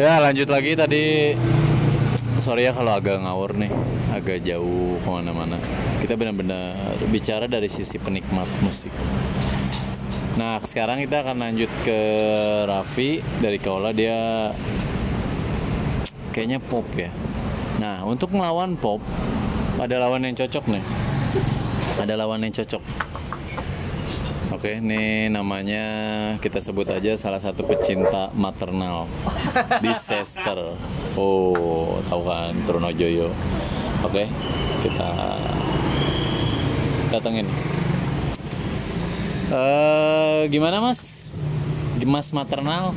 Ya 0.00 0.16
lanjut 0.16 0.48
lagi 0.48 0.72
tadi. 0.72 1.36
Sorry 2.40 2.64
ya 2.64 2.72
kalau 2.72 2.96
agak 2.96 3.20
ngawur 3.20 3.52
nih. 3.52 3.68
Agak 4.16 4.40
jauh 4.48 4.96
ke 4.96 5.08
mana-mana. 5.12 5.60
Kita 6.00 6.16
benar-benar 6.16 6.72
bicara 7.12 7.44
dari 7.44 7.68
sisi 7.68 8.00
penikmat 8.00 8.48
musik. 8.64 8.88
Nah 10.40 10.56
sekarang 10.64 11.04
kita 11.04 11.20
akan 11.20 11.36
lanjut 11.44 11.68
ke 11.84 12.00
Raffi 12.64 13.20
Dari 13.44 13.58
Kaula 13.60 13.92
dia 13.92 14.48
Kayaknya 16.32 16.64
pop 16.64 16.88
ya. 16.96 17.12
Nah 17.76 18.00
untuk 18.08 18.32
melawan 18.32 18.80
pop 18.80 19.04
Ada 19.76 20.00
lawan 20.00 20.24
yang 20.24 20.32
cocok 20.32 20.64
nih. 20.64 20.84
Ada 22.00 22.16
lawan 22.16 22.40
yang 22.40 22.56
cocok 22.56 22.80
Oke, 24.60 24.76
ini 24.76 25.32
namanya 25.32 25.84
kita 26.36 26.60
sebut 26.60 26.84
aja 26.92 27.16
salah 27.16 27.40
satu 27.40 27.64
pecinta 27.64 28.28
maternal. 28.36 29.08
Disaster. 29.80 30.76
Oh, 31.16 31.96
tahu 32.04 32.28
kan 32.28 32.52
Trunojoyo. 32.68 33.32
Oke, 34.04 34.28
kita 34.84 35.10
datengin. 37.08 37.48
Eh, 39.48 40.40
gimana 40.52 40.84
Mas? 40.84 41.32
Mas 42.04 42.28
maternal? 42.28 42.92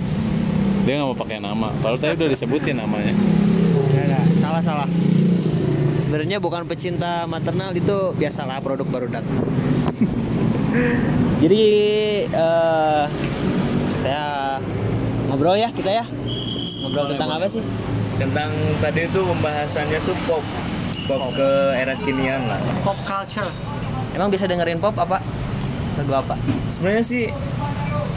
Dia 0.83 0.99
nggak 0.99 1.07
mau 1.07 1.15
pakai 1.15 1.39
nama. 1.39 1.71
Kalau 1.79 1.95
tadi 1.95 2.19
udah 2.19 2.27
disebutin 2.27 2.75
namanya. 2.75 3.15
salah 4.43 4.59
salah 4.59 4.87
sebenarnya 6.03 6.43
bukan 6.43 6.67
pecinta 6.67 7.23
maternal 7.23 7.71
itu 7.71 8.11
biasalah 8.19 8.59
produk 8.59 8.83
barudak 8.85 9.23
jadi 11.43 11.63
eh, 12.25 13.03
saya 13.99 14.25
ngobrol 15.27 15.55
ya 15.55 15.67
kita 15.69 15.91
ya. 15.93 16.05
Ngobrol 16.79 17.03
Boleh, 17.03 17.11
tentang 17.11 17.29
boleh. 17.29 17.39
apa 17.41 17.47
sih? 17.49 17.63
Tentang 18.15 18.49
tadi 18.79 19.01
itu 19.03 19.19
pembahasannya 19.19 19.99
tuh 20.01 20.15
pop. 20.23 20.43
Pop 21.03 21.35
ke 21.35 21.49
era 21.75 21.99
kinian 21.99 22.47
lah. 22.47 22.59
Pop 22.81 22.95
culture. 23.03 23.51
Emang 24.13 24.31
bisa 24.31 24.47
dengerin 24.47 24.79
pop 24.79 24.95
apa? 24.95 25.19
Lagu 25.99 26.13
apa? 26.15 26.35
Sebenarnya 26.69 27.03
sih 27.03 27.27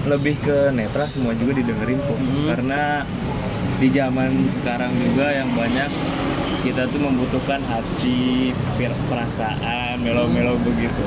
lebih 0.07 0.39
ke 0.39 0.71
netral 0.71 1.11
semua 1.11 1.35
juga 1.35 1.59
didengerin 1.59 1.99
pop. 2.01 2.15
Mhm. 2.15 2.47
karena 2.47 3.03
di 3.77 3.89
zaman 3.91 4.31
sekarang 4.55 4.89
juga 4.97 5.29
yang 5.29 5.51
banyak 5.53 5.91
kita 6.63 6.87
tuh 6.87 6.99
membutuhkan 6.99 7.61
hati 7.61 8.51
per- 8.79 9.03
perasaan 9.07 9.99
melo-melo 9.99 10.57
begitu. 10.63 11.05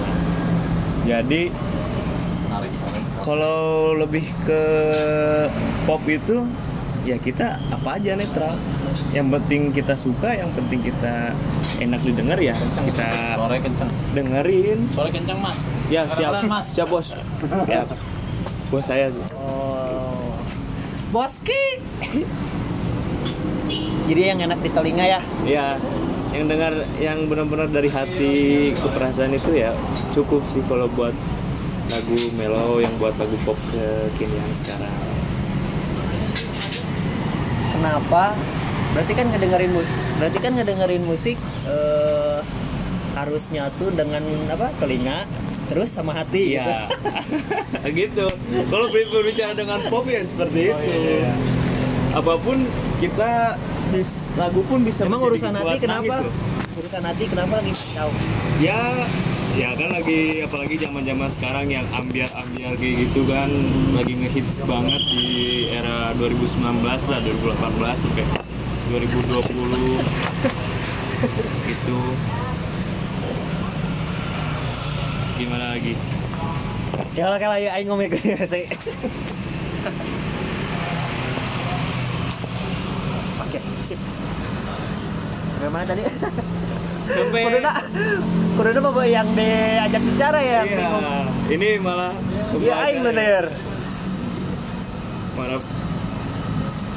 Jadi 1.01 1.49
kalau 3.29 3.93
lebih 3.93 4.25
ke 4.41 4.63
pop 5.85 6.01
itu 6.09 6.49
ya 7.05 7.21
kita 7.21 7.61
apa 7.69 8.01
aja 8.01 8.17
netral. 8.17 8.57
Yang 9.13 9.27
penting 9.37 9.61
kita 9.69 9.93
suka 9.93 10.33
yang 10.33 10.49
penting 10.57 10.81
kita 10.81 11.37
enak 11.77 12.01
didengar 12.01 12.41
ya 12.41 12.57
kita 12.81 13.37
Suara 13.37 13.57
kencang. 13.61 13.89
dengerin. 14.17 14.79
Suara 14.97 15.09
kencang 15.13 15.37
Mas. 15.45 15.59
ya 15.93 16.01
siap. 16.09 16.41
Mas. 16.49 16.65
siap 16.73 16.89
bos. 16.89 17.13
Ya. 17.69 17.85
Bos 18.73 18.85
saya. 18.85 19.13
Sih 19.13 19.25
oh. 19.37 20.33
Boski. 21.13 21.63
Jadi 24.09 24.21
yang 24.25 24.41
enak 24.41 24.57
di 24.65 24.69
telinga 24.73 25.05
ya? 25.05 25.21
Ya 25.45 25.77
yang 26.29 26.45
dengar 26.45 26.73
yang 27.01 27.25
benar-benar 27.25 27.69
dari 27.73 27.89
hati 27.89 28.33
ke 28.77 28.87
perasaan 28.93 29.33
itu 29.33 29.49
ya 29.65 29.73
cukup 30.13 30.45
sih 30.53 30.61
kalau 30.69 30.85
buat 30.93 31.13
lagu 31.89 32.17
mellow 32.37 32.77
yang 32.77 32.93
buat 33.01 33.17
lagu 33.17 33.35
pop 33.43 33.57
kekinian 33.73 34.51
sekarang 34.61 34.93
kenapa 37.73 38.37
berarti 38.93 39.13
kan 39.13 39.25
ngedengerin 39.29 39.71
musik 39.73 39.89
berarti 40.17 40.37
kan 40.37 40.51
ngedengerin 40.53 41.03
musik 41.03 41.37
eh, 41.65 42.39
harusnya 43.17 43.73
tuh 43.75 43.89
dengan 43.91 44.21
apa 44.49 44.69
telinga 44.77 45.25
terus 45.69 45.93
sama 45.93 46.17
hati 46.17 46.57
gitu. 46.57 46.65
Iya, 46.65 46.89
gitu. 47.93 48.25
Kalau 48.73 48.89
ber- 48.89 49.11
berbicara 49.13 49.53
dengan 49.53 49.77
pop 49.85 50.01
ya 50.09 50.25
seperti 50.25 50.73
itu. 50.73 51.13
Apa 52.09 52.41
pun 52.41 52.65
kita 52.97 53.53
bis, 53.93 54.09
lagu 54.33 54.65
pun 54.65 54.81
bisa 54.81 55.05
Emang 55.05 55.21
urusan 55.21 55.53
hati 55.53 55.77
kenapa? 55.77 56.25
nangis. 56.25 56.33
Urusan 56.73 57.03
hati 57.05 57.23
kenapa 57.29 57.61
lagi 57.61 57.71
kacau? 57.77 58.09
Ya, 58.57 58.81
ya 59.59 59.75
kan 59.75 59.91
lagi 59.91 60.39
apalagi 60.39 60.79
zaman-zaman 60.79 61.27
sekarang 61.35 61.67
yang 61.67 61.83
ambiar-ambiar 61.91 62.79
kayak 62.79 62.95
gitu 63.11 63.27
kan 63.27 63.51
lagi 63.91 64.15
ngehits 64.15 64.55
banget 64.63 65.03
di 65.11 65.67
era 65.75 66.15
2019 66.15 66.79
lah 66.79 67.19
2018 67.19 67.99
sampai 67.99 68.23
2020 68.87 69.99
gitu. 71.75 71.99
Gimana 75.35 75.75
lagi? 75.75 75.93
Ya 77.19 77.35
kalau 77.35 77.59
aing 77.59 77.87
ngomong 77.91 78.07
ke 78.15 78.17
dia 78.23 78.39
saya. 78.47 78.71
Oke, 83.43 83.59
sip. 83.83 83.99
Sampai 85.59 85.67
mana 85.67 85.83
tadi? 85.83 86.07
Sampai 87.09 87.41
Kuduna, 87.41 87.71
kuduna 88.53 88.79
bapak 88.83 89.05
yang 89.05 89.27
diajak 89.33 90.01
bicara 90.03 90.39
ya 90.39 90.53
yang 90.55 90.67
Iya, 90.67 90.77
bingung. 90.77 91.05
ini 91.49 91.69
malah 91.79 92.11
Iya 92.55 92.73
aing 92.85 93.01
bener. 93.01 93.43
Malah 95.33 95.59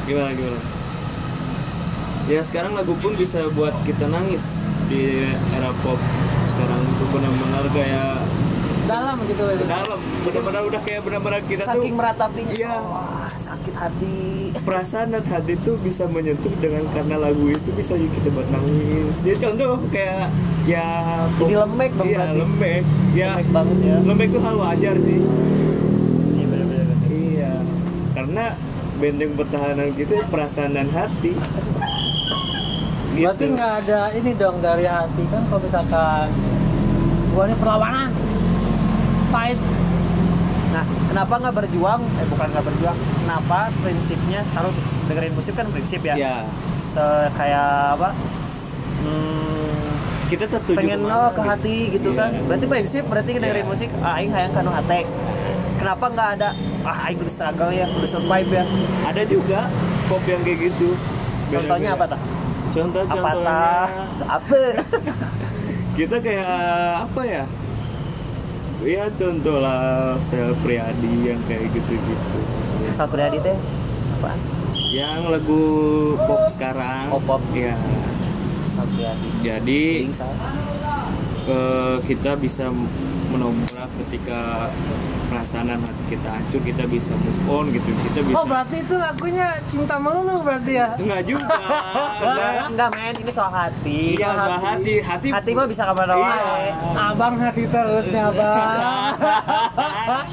gimana 0.03 0.31
gimana? 0.33 0.61
Ya 2.23 2.41
sekarang 2.41 2.73
lagu 2.73 2.95
pun 2.99 3.13
bisa 3.15 3.49
buat 3.51 3.75
kita 3.83 4.07
nangis 4.07 4.45
di 4.87 5.27
era 5.51 5.73
pop 5.81 5.99
sekarang 6.49 6.81
itu 6.85 7.05
benar-benar 7.09 7.65
kayak 7.73 8.21
dalam 8.83 9.17
gitu 9.25 9.43
ya 9.47 9.57
dalam 9.65 9.99
benar-benar 10.21 10.63
udah 10.67 10.81
kayak 10.83 11.01
benar-benar 11.01 11.41
kita 11.43 11.63
Saking 11.65 11.95
tuh 11.95 11.99
meratapinya. 11.99 12.53
Iya. 12.53 12.75
Wah, 12.77 13.02
sakit 13.63 13.77
hati. 13.79 14.19
perasaan 14.59 15.09
dan 15.11 15.23
hati 15.23 15.55
tuh 15.63 15.79
bisa 15.79 16.03
menyentuh 16.05 16.51
dengan 16.59 16.83
karena 16.91 17.15
lagu 17.17 17.47
itu 17.47 17.71
bisa 17.73 17.95
kita 17.95 18.29
buat 18.31 18.51
nangis. 18.51 19.15
Ya 19.23 19.35
contoh 19.39 19.79
kayak 19.89 20.27
ya 20.65 20.87
Jadi 21.39 21.55
lembek 21.57 21.91
dong 21.95 22.07
Iya, 22.07 22.19
berarti. 22.19 22.39
lembek. 22.39 22.83
Ya 23.13 23.29
Lembek 23.33 23.49
banget 23.55 23.79
ya. 23.81 23.97
lembek 24.03 24.29
tuh 24.29 24.43
hal 24.43 24.57
wajar 24.57 24.95
sih. 24.99 25.19
Iya 26.33 26.45
bener-bener. 26.45 26.87
Iya, 27.07 27.53
karena 28.13 28.45
benteng 28.99 29.33
pertahanan 29.35 29.91
kita 29.93 30.15
perasaan 30.27 30.71
dan 30.73 30.89
hati. 30.91 31.33
Gitu. 33.13 33.23
berarti 33.23 33.45
nggak 33.47 33.73
ada 33.85 34.01
ini 34.11 34.33
dong 34.33 34.57
dari 34.59 34.89
hati 34.89 35.23
kan 35.29 35.45
kalau 35.47 35.61
misalkan 35.61 36.33
gua 37.29 37.45
ini 37.45 37.55
perlawanan 37.55 38.09
fight 39.29 39.61
Nah, 40.83 40.91
kenapa 41.07 41.35
nggak 41.39 41.55
berjuang? 41.63 42.01
Eh 42.19 42.27
bukan 42.27 42.47
nggak 42.51 42.65
berjuang. 42.67 42.97
Kenapa 43.23 43.59
prinsipnya 43.79 44.41
harus 44.51 44.75
dengerin 45.07 45.33
musik 45.39 45.55
kan 45.55 45.67
prinsip 45.71 46.03
ya? 46.03 46.15
Ya, 46.19 46.35
Se- 46.91 47.31
kayak 47.39 47.95
apa? 47.95 48.11
Hmm, 49.03 49.87
kita 50.27 50.51
tertuju 50.51 50.75
pengen 50.75 50.99
ke 50.99 51.07
mana 51.07 51.15
oh, 51.15 51.31
ke 51.31 51.39
gitu. 51.39 51.43
hati 51.47 51.77
gitu 51.95 52.09
Iya. 52.11 52.19
kan. 52.19 52.31
Berarti 52.51 52.67
prinsip 52.67 53.03
berarti 53.07 53.31
dengerin 53.39 53.63
Iya. 53.63 53.71
musik 53.71 53.89
ah, 54.03 54.19
aing 54.19 54.33
hayang 54.35 54.51
kanu 54.51 54.71
hate. 54.75 55.07
Kenapa 55.79 56.05
nggak 56.11 56.29
ada 56.39 56.49
ah 56.83 56.99
aing 57.07 57.19
kudu 57.23 57.31
struggle 57.31 57.71
ya, 57.71 57.87
kudu 57.87 58.07
survive 58.11 58.51
ya. 58.51 58.65
Ada 59.07 59.23
juga 59.23 59.61
pop 60.11 60.23
yang 60.27 60.43
kayak 60.43 60.59
gitu. 60.67 60.99
Contohnya 61.47 61.95
apa 61.95 62.05
tah? 62.11 62.21
Contoh 62.73 63.03
Apa 63.07 63.31
tah? 63.39 63.87
Apa? 64.27 64.59
kita 65.99 66.17
kayak 66.19 66.51
apa 67.07 67.21
ya? 67.23 67.45
Ya 68.83 69.07
contoh 69.15 69.63
lah 69.63 70.19
Sel 70.27 70.59
Priadi 70.59 71.31
yang 71.31 71.39
kayak 71.47 71.71
gitu-gitu. 71.71 72.39
Sal 72.99 73.07
Priadi 73.07 73.39
teh 73.39 73.55
apa? 74.19 74.35
Yang 74.91 75.21
lagu 75.31 75.63
pop 76.19 76.43
sekarang. 76.51 77.15
Oh, 77.15 77.23
pop. 77.23 77.39
Ya. 77.55 77.79
Sal 78.75 78.91
Priadi. 78.91 79.29
Jadi 79.47 79.83
eh, 81.47 81.97
kita 82.11 82.35
bisa 82.35 82.75
menobrak 83.33 83.89
ketika 83.99 84.69
perasaan 85.27 85.65
dan 85.67 85.81
hati 85.81 86.05
kita 86.11 86.29
hancur 86.29 86.61
kita 86.61 86.85
bisa 86.85 87.13
move 87.15 87.43
on 87.47 87.65
gitu 87.69 87.89
kita 88.05 88.21
bisa 88.21 88.35
oh 88.35 88.45
berarti 88.45 88.77
itu 88.79 88.95
lagunya 88.95 89.49
cinta 89.65 89.97
melulu 89.97 90.41
berarti 90.41 90.73
ya 90.75 90.89
enggak 90.95 91.23
juga 91.25 91.49
Enggak, 92.23 92.53
enggak 92.69 92.89
men, 92.93 93.15
ini 93.17 93.33
soal 93.33 93.49
hati. 93.51 94.01
iya 94.15 94.29
soal 94.31 94.61
hati 94.61 94.95
hati 95.01 95.29
Hati 95.31 95.51
mah 95.53 95.65
bisa 95.65 95.83
ke 95.83 95.95
mana 95.95 96.13
Iya. 96.13 96.29
wae. 96.29 96.71
abang 96.95 97.35
hati 97.37 97.63
terus 97.67 98.05
nih 98.07 98.23
abang 98.23 98.57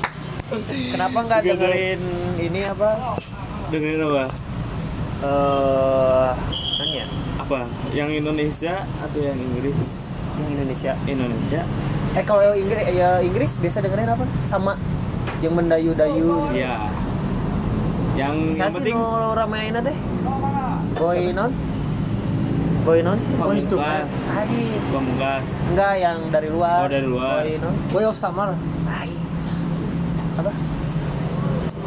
Kenapa 0.91 1.17
nggak 1.21 1.39
Gitu. 1.39 1.51
dengerin 1.55 2.01
ini 2.37 2.59
apa? 2.65 2.89
dengerin 3.69 4.01
apa 4.03 4.23
Eh, 5.19 6.29
nanya 6.77 7.03
apa 7.37 7.59
yang 7.91 8.07
Indonesia 8.09 8.71
atau 8.97 9.19
yang 9.19 9.35
Inggris 9.35 9.75
yang 10.37 10.49
Indonesia. 10.53 10.91
Indonesia 11.05 11.61
Eh 12.11 12.23
kalau 12.23 12.41
yang 12.41 12.57
Inggris 12.57 12.83
ya 12.89 13.21
Inggris 13.21 13.51
biasa 13.57 13.77
dengerin 13.79 14.09
apa? 14.09 14.25
Sama 14.44 14.73
yang 15.39 15.53
mendayu-dayu. 15.56 16.50
ya 16.51 16.75
yang 18.19 18.51
yang 18.51 18.67
penting 18.69 19.00
mau 19.00 19.31
ramein 19.31 19.71
teh. 19.79 19.95
boy 20.91 21.31
non 21.31 21.51
boy 22.83 23.00
non 23.00 23.15
sih 23.15 23.31
Pamungkas. 23.31 23.71
Men. 23.71 24.06
Lain. 24.27 24.79
Pamungkas. 24.91 25.45
enggak 25.71 25.94
yang 25.95 26.19
dari 26.27 26.50
luar 26.51 26.83
Oh, 26.83 26.89
dari 26.91 27.07
luar. 27.07 27.39
boy 27.39 27.51
non 27.63 27.73
Boy 27.89 28.03
of 28.03 28.17
Summer. 28.19 28.51
Lain. 28.83 29.15
apa 30.35 30.51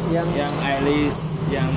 yang 0.09 0.25
Yang 0.33 0.53
Ailis, 0.61 1.17
yang? 1.49 1.69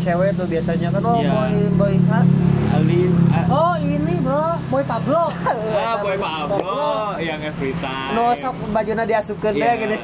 Cewek 0.00 0.30
tuh 0.32 0.46
biasanya 0.46 0.88
kan 0.90 1.02
oh 1.02 1.18
Iya. 1.18 1.30
boy 1.30 1.52
boy 1.76 1.94
sa 1.98 2.24
Ailis. 2.70 3.10
ah, 3.28 3.44
Oh 3.50 3.74
ini 3.74 4.14
bro, 4.20 4.54
Boy 4.68 4.84
Pablo. 4.84 5.26
Ah, 5.74 5.98
Boy 5.98 6.14
Pablo 6.16 6.86
yang 7.18 7.42
every 7.42 7.74
time. 7.76 8.14
no 8.14 8.30
sok 8.32 8.54
bajuna 8.70 9.02
diasupkeun 9.02 9.52
Iya, 9.52 9.74
deh 9.74 9.74
gini 9.80 9.96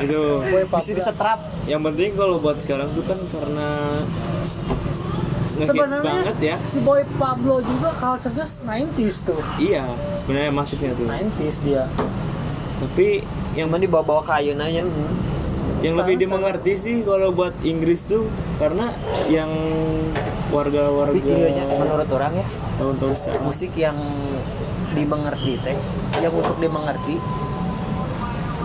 Itu. 0.00 0.40
Boy 0.42 0.64
bisa 0.64 0.72
Pablo. 0.72 0.94
disetrap 0.94 1.38
Yang 1.64 1.80
penting 1.84 2.10
kalau 2.14 2.36
buat 2.38 2.56
sekarang 2.58 2.88
tuh 2.90 3.04
kan 3.04 3.18
karena 3.22 3.68
Sebenarnya 5.56 6.04
banget 6.04 6.36
ya. 6.38 6.56
si 6.62 6.80
Boy 6.80 7.00
Pablo 7.16 7.60
juga 7.60 7.88
culture-nya 7.94 8.44
90s 8.44 9.24
tuh. 9.24 9.40
Iya, 9.56 9.88
sebenarnya 10.20 10.52
masuknya 10.52 10.92
tuh. 10.92 11.04
90s 11.06 11.56
dia. 11.60 11.84
Tapi 12.76 13.24
yang 13.52 13.68
cuman 13.68 13.80
dibawa-bawa 13.80 14.20
ke 14.20 14.32
ayeuna 14.34 14.68
nya 14.68 14.84
yang 15.86 15.96
lebih 16.02 16.16
dimengerti 16.18 16.72
sih 16.74 16.96
kalau 17.06 17.30
buat 17.30 17.54
Inggris 17.62 18.02
tuh 18.10 18.26
karena 18.58 18.90
yang 19.30 19.50
warga-warga 20.50 21.14
tapi 21.14 21.62
menurut 21.78 22.08
orang 22.10 22.32
ya 22.42 22.46
tahun-tahun 22.82 23.14
sekarang. 23.22 23.42
musik 23.46 23.72
yang 23.78 23.98
dimengerti 24.98 25.62
teh 25.62 25.78
yang 26.18 26.34
untuk 26.34 26.58
dimengerti 26.58 27.22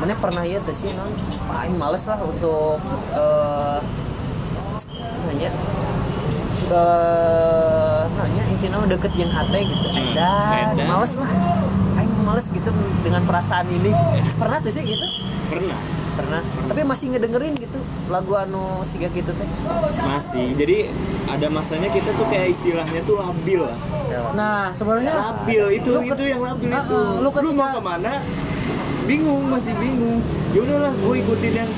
mana 0.02 0.18
pernah 0.18 0.42
ya 0.42 0.58
teh 0.66 0.74
sih 0.74 0.90
non? 0.98 1.14
Paling 1.46 1.78
males 1.78 2.10
lah 2.10 2.18
untuk 2.26 2.82
eh 3.14 3.80
nanya 5.30 5.50
ke 6.66 6.86
nanya 8.18 8.44
intinya 8.50 8.82
deket 8.90 9.14
yang 9.14 9.30
hati 9.30 9.62
gitu. 9.62 9.88
Hmm, 9.94 10.16
edan. 10.18 10.88
males 10.90 11.14
lah. 11.20 11.32
Aing 12.02 12.14
males 12.26 12.48
gitu 12.50 12.72
dengan 13.06 13.22
perasaan 13.30 13.68
ini. 13.70 13.92
Pernah 14.40 14.58
tuh 14.64 14.72
sih 14.74 14.82
gitu? 14.82 15.06
Pernah 15.52 16.01
pernah. 16.22 16.42
Tapi 16.64 16.82
masih 16.84 17.06
ngedengerin 17.10 17.54
gitu 17.56 17.80
lagu 18.08 18.34
anu 18.36 18.64
siga 18.84 19.10
gitu 19.10 19.32
teh. 19.32 19.50
Masih. 20.00 20.54
Jadi 20.54 20.78
ada 21.26 21.48
masanya 21.48 21.90
kita 21.90 22.10
tuh 22.12 22.28
kayak 22.28 22.48
istilahnya 22.52 23.02
tuh 23.02 23.18
labil 23.18 23.62
lah. 23.62 23.78
Nah 24.32 24.72
sebenarnya 24.72 25.14
labil. 25.14 25.64
Itu 25.74 25.90
Lu 25.92 26.02
ke- 26.02 26.14
itu 26.14 26.24
yang 26.28 26.42
labil 26.42 26.70
itu. 26.70 27.00
lu 27.18 27.30
ketika- 27.30 27.58
mau 27.58 27.72
ke 27.72 27.82
mana? 27.82 28.14
Bingung 29.02 29.44
masih 29.48 29.74
bingung. 29.76 30.22
Ya 30.52 30.62
udahlah 30.62 30.94
gue 30.94 31.16
ikutin 31.18 31.54
yang 31.58 31.72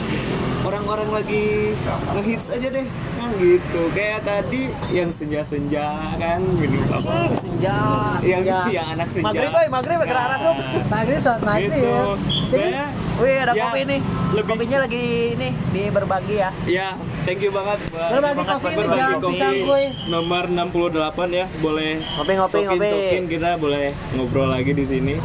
orang-orang 0.63 1.09
lagi 1.13 1.71
ngehits 2.13 2.47
aja 2.49 2.67
deh. 2.69 2.85
Kan 3.13 3.29
gitu. 3.37 3.81
Kayak 3.91 4.19
tadi 4.21 4.61
yang 4.89 5.09
senja-senja 5.09 5.87
kan 6.13 6.39
gini. 6.53 6.77
Apa? 6.85 7.31
senja 7.33 7.77
yang 8.21 8.43
Senja. 8.43 8.59
yang 8.69 8.87
anak 8.89 9.07
senja. 9.07 9.23
Maghrib, 9.23 9.49
boy, 9.49 9.67
maghrib, 9.69 9.99
gerak 10.01 10.25
rasuk. 10.29 10.55
maghrib 10.89 11.19
saat 11.21 11.41
naik 11.41 11.69
gitu. 11.69 11.79
ya. 11.79 12.01
Sebenarnya 12.43 12.85
Wih 13.13 13.37
ada 13.39 13.53
Ya, 13.53 13.69
kopi 13.69 13.81
nih 13.83 13.99
lebih- 14.33 14.49
kopinya 14.49 14.77
lagi 14.79 15.03
ini 15.31 15.49
di 15.69 15.83
berbagi 15.87 16.35
ya 16.35 16.49
ya 16.65 16.87
thank 17.23 17.39
you 17.39 17.49
banget 17.49 17.77
buat 17.87 18.09
berbagi 18.09 18.35
banget 18.35 18.55
kopi 18.57 18.69
berbagi 18.73 18.99
jangan 18.99 19.19
kopi 19.21 19.59
gue. 19.61 19.83
nomor 20.09 20.43
68 20.47 21.29
ya 21.31 21.45
boleh 21.55 21.91
Ngopi, 22.01 22.33
ngopi, 22.35 22.53
sokin, 22.57 22.67
ngopi. 22.73 22.87
sokin 22.89 23.23
kita 23.27 23.49
boleh 23.55 23.85
ngobrol 24.11 24.49
lagi 24.49 24.71
di 24.71 24.85
sini 24.85 25.15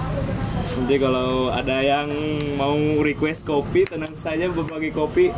nanti 0.70 0.94
kalau 0.96 1.49
ada 1.50 1.76
yang 1.81 2.06
mau 2.55 2.76
request 3.00 3.43
kopi 3.43 3.82
tenang 3.82 4.12
saja 4.14 4.46
berbagi 4.46 4.90
kopi 4.90 5.32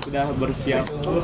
sudah 0.00 0.32
bersiap 0.34 0.82
gitu. 0.88 1.20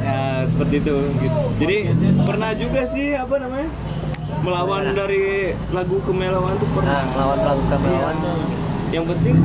ya 0.00 0.20
seperti 0.48 0.74
itu 0.78 0.96
gitu. 1.18 1.38
jadi 1.60 1.76
pernah 2.24 2.50
juga 2.54 2.82
sih 2.84 3.12
apa 3.12 3.34
namanya 3.38 3.68
melawan 4.40 4.82
dari 4.90 5.52
lagu 5.68 5.96
kemelauan 6.02 6.54
tuh 6.56 6.68
nah 6.68 6.74
pernah 6.76 7.00
lawan 7.14 7.38
lagu 7.40 7.62
kemewahan 7.66 8.16
Iya. 8.18 8.34
yang 8.90 9.04
penting 9.04 9.36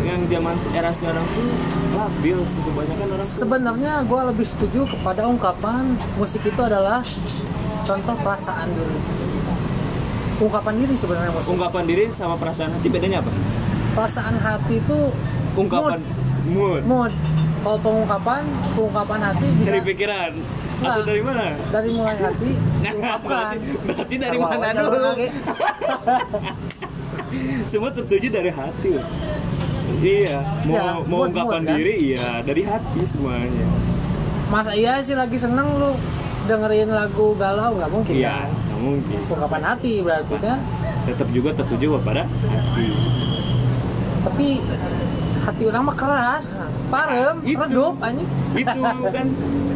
yang 0.00 0.20
zaman 0.24 0.54
era 0.72 0.90
sekarang 0.90 1.24
tuh 1.28 1.46
labil 1.92 2.38
sih 2.44 2.60
kebanyakan 2.62 3.06
orang 3.10 3.26
tuh 3.26 3.36
Sebenarnya 3.36 3.92
gue 4.02 4.20
lebih 4.26 4.46
setuju 4.46 4.80
kepada 4.86 5.22
ungkapan 5.24 5.82
musik 6.14 6.42
itu 6.42 6.58
adalah 6.58 7.02
contoh 7.80 8.14
perasaan 8.16 8.68
diri. 8.70 8.98
Ungkapan 10.40 10.74
diri 10.78 10.94
sebenarnya 10.94 11.30
musik. 11.30 11.52
ungkapan 11.52 11.84
diri 11.84 12.04
sama 12.14 12.34
perasaan 12.34 12.72
hati 12.72 12.88
bedanya 12.88 13.20
apa 13.20 13.30
Perasaan 13.92 14.36
hati 14.36 14.74
itu 14.78 14.98
ungkapan 15.52 16.00
mood, 16.48 16.80
mood. 16.80 17.10
mood. 17.10 17.12
Kalau 17.60 17.78
pengungkapan, 17.78 18.42
pengungkapan 18.72 19.20
hati 19.22 19.46
bisa 19.54 19.68
dari 19.68 19.82
pikiran 19.84 20.32
atau 20.80 20.88
Nah. 20.96 21.04
dari 21.04 21.20
mana 21.20 21.44
dari 21.68 21.88
mulai 21.92 22.16
hati 22.16 22.50
Nah, 22.80 22.88
diungkapkan. 22.90 23.54
berarti, 23.84 24.14
dari 24.16 24.32
Sarwa 24.32 24.48
mana 24.50 24.68
dulu 24.80 25.10
semua 27.66 27.90
tertuju 27.92 28.26
dari 28.28 28.50
hati 28.50 28.94
iya 30.00 30.40
mau 30.64 30.72
Ya, 30.72 30.82
mau 30.98 31.04
mood, 31.20 31.28
ungkapan 31.28 31.44
mood, 31.52 31.62
kan? 31.62 31.76
diri 31.76 31.94
iya 32.10 32.40
dari 32.40 32.62
hati 32.62 33.00
semuanya 33.04 33.66
Masa 34.48 34.72
iya 34.72 34.98
sih 34.98 35.12
lagi 35.12 35.36
seneng 35.36 35.68
lu 35.76 35.94
dengerin 36.42 36.90
lagu 36.90 37.36
galau 37.36 37.76
nggak 37.76 37.90
mungkin 37.90 38.12
iya 38.16 38.34
kan? 38.40 38.48
nggak 38.48 38.80
mungkin 38.80 39.18
Ungkapan 39.28 39.62
hati 39.62 39.92
berarti 40.00 40.34
kan. 40.40 40.58
tetap 41.04 41.28
juga 41.28 41.50
tertuju 41.54 41.86
kepada 41.94 42.24
hati 42.24 42.88
Tapi 44.22 44.48
hati 45.50 45.66
orang 45.66 45.82
mah 45.82 45.96
keras, 45.96 46.62
parem, 46.86 47.42
Itu. 47.42 47.58
redup 47.58 47.94
anjing. 47.98 48.28
itu 48.52 48.80
kan 49.16 49.26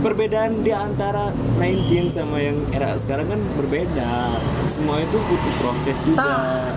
perbedaan 0.00 0.62
di 0.62 0.70
antara 0.70 1.34
19 1.56 2.08
sama 2.08 2.38
yang 2.38 2.54
era 2.70 2.94
sekarang 2.94 3.26
kan 3.26 3.40
berbeda 3.56 4.38
semua 4.66 5.00
itu 5.00 5.16
butuh 5.18 5.54
proses 5.58 5.96
juga 6.00 6.22
Tak. 6.22 6.74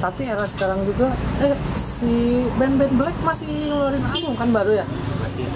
Tapi 0.00 0.22
era 0.24 0.42
sekarang 0.44 0.82
juga 0.82 1.14
eh 1.38 1.54
si 1.78 2.10
band-band 2.52 2.94
Black 2.96 3.16
masih 3.22 3.46
ngeluarin 3.66 4.02
album 4.04 4.34
kan 4.34 4.48
baru 4.50 4.72
ya? 4.76 4.86
masih 5.18 5.46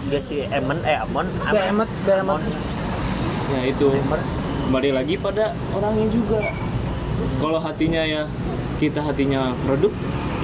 juga 0.00 0.18
si 0.20 0.36
Emon 0.48 0.78
eh 0.82 0.94
Amon 0.96 1.26
Behemoth, 1.44 1.92
Behemoth. 2.02 2.46
ya 3.48 3.60
itu 3.66 3.86
kembali 4.66 4.90
lagi 4.92 5.14
pada 5.14 5.50
orangnya 5.70 6.06
juga 6.06 6.38
kalau 7.36 7.58
hatinya 7.58 8.02
ya 8.02 8.22
kita 8.78 8.98
hatinya 9.00 9.50
redup 9.66 9.90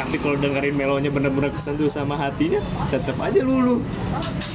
tapi 0.07 0.23
kalau 0.23 0.39
dengerin 0.39 0.71
melonya 0.73 1.11
bener-bener 1.11 1.51
kesentuh 1.51 1.91
sama 1.91 2.15
hatinya 2.15 2.63
tetap 2.89 3.19
aja 3.19 3.43
lulu 3.43 3.83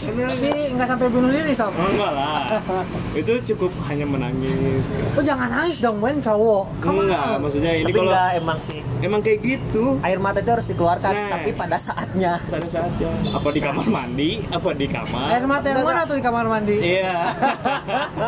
karena 0.01 0.31
Tapi 0.31 0.49
nggak 0.73 0.87
sampai 0.87 1.07
bunuh 1.11 1.27
diri 1.27 1.51
sama. 1.51 1.75
oh, 1.75 1.91
enggak 1.91 2.11
lah. 2.11 2.41
Itu 3.19 3.37
cukup 3.45 3.69
hanya 3.85 4.07
menangis. 4.07 4.81
Oh 5.13 5.21
jangan 5.21 5.51
nangis 5.51 5.77
dong 5.77 5.99
men 5.99 6.17
cowok. 6.17 6.65
Come 6.79 7.05
enggak 7.05 7.21
on. 7.21 7.39
maksudnya 7.43 7.71
ini 7.75 7.85
tapi 7.85 7.93
kalau 7.93 8.09
enggak 8.09 8.29
emang 8.39 8.57
sih. 8.57 8.79
emang 9.03 9.19
kayak 9.21 9.39
gitu. 9.43 9.99
Air 10.01 10.17
mata 10.17 10.39
itu 10.39 10.49
harus 10.49 10.67
dikeluarkan 10.71 11.13
Nah. 11.13 11.29
tapi 11.35 11.49
pada 11.51 11.77
saatnya. 11.77 12.39
Pada 12.47 12.65
saatnya. 12.65 13.11
Apa 13.29 13.49
di 13.51 13.59
kamar 13.61 13.85
mandi? 13.85 14.31
Apa 14.49 14.69
di 14.71 14.87
kamar? 14.87 15.27
Air 15.29 15.45
mata 15.45 15.67
yang 15.67 15.83
mana 15.83 16.01
tuh 16.07 16.15
di 16.15 16.23
kamar 16.23 16.45
mandi? 16.47 16.77
iya. 16.79 17.29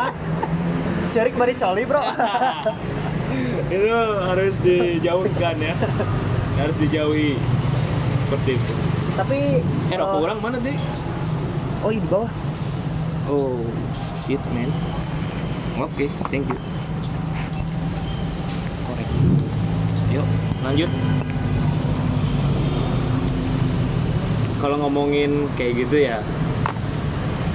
Cari 1.14 1.28
kembali 1.32 1.54
coli 1.56 1.82
bro. 1.88 2.04
Itu 3.74 3.96
harus 4.22 4.54
dijauhkan 4.62 5.56
ya 5.58 5.74
harus 6.58 6.76
dijauhi. 6.78 7.38
Seperti 8.26 8.50
itu. 8.56 8.74
Tapi 9.14 9.38
eh 9.62 9.96
rokok 10.00 10.18
eh, 10.18 10.24
orang 10.26 10.38
mana 10.42 10.56
deh 10.58 10.74
oh 11.84 11.90
iya 11.92 12.00
di 12.00 12.08
bawah. 12.08 12.32
Oh 13.28 13.60
shit 14.24 14.40
man. 14.56 14.70
Oke 15.78 16.08
thank 16.32 16.48
you. 16.48 16.58
Korek. 18.88 19.08
Yuk 20.16 20.26
lanjut. 20.64 20.90
Kalau 24.64 24.76
ngomongin 24.80 25.52
kayak 25.60 25.84
gitu 25.84 25.96
ya 26.00 26.24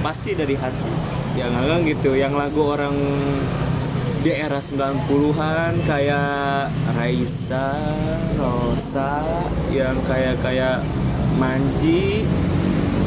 pasti 0.00 0.38
dari 0.38 0.54
hati. 0.54 0.90
Yang 1.34 1.52
kan 1.58 1.80
gitu 1.86 2.10
yang 2.14 2.34
lagu 2.38 2.62
orang 2.70 2.94
di 4.20 4.30
era 4.30 4.60
90-an 4.60 5.80
kayak 5.82 6.68
Raisa, 6.92 7.72
Rosa, 8.36 9.24
yang 9.68 9.96
kayak 10.04 10.36
kayak 10.38 10.84
Manji, 11.34 12.28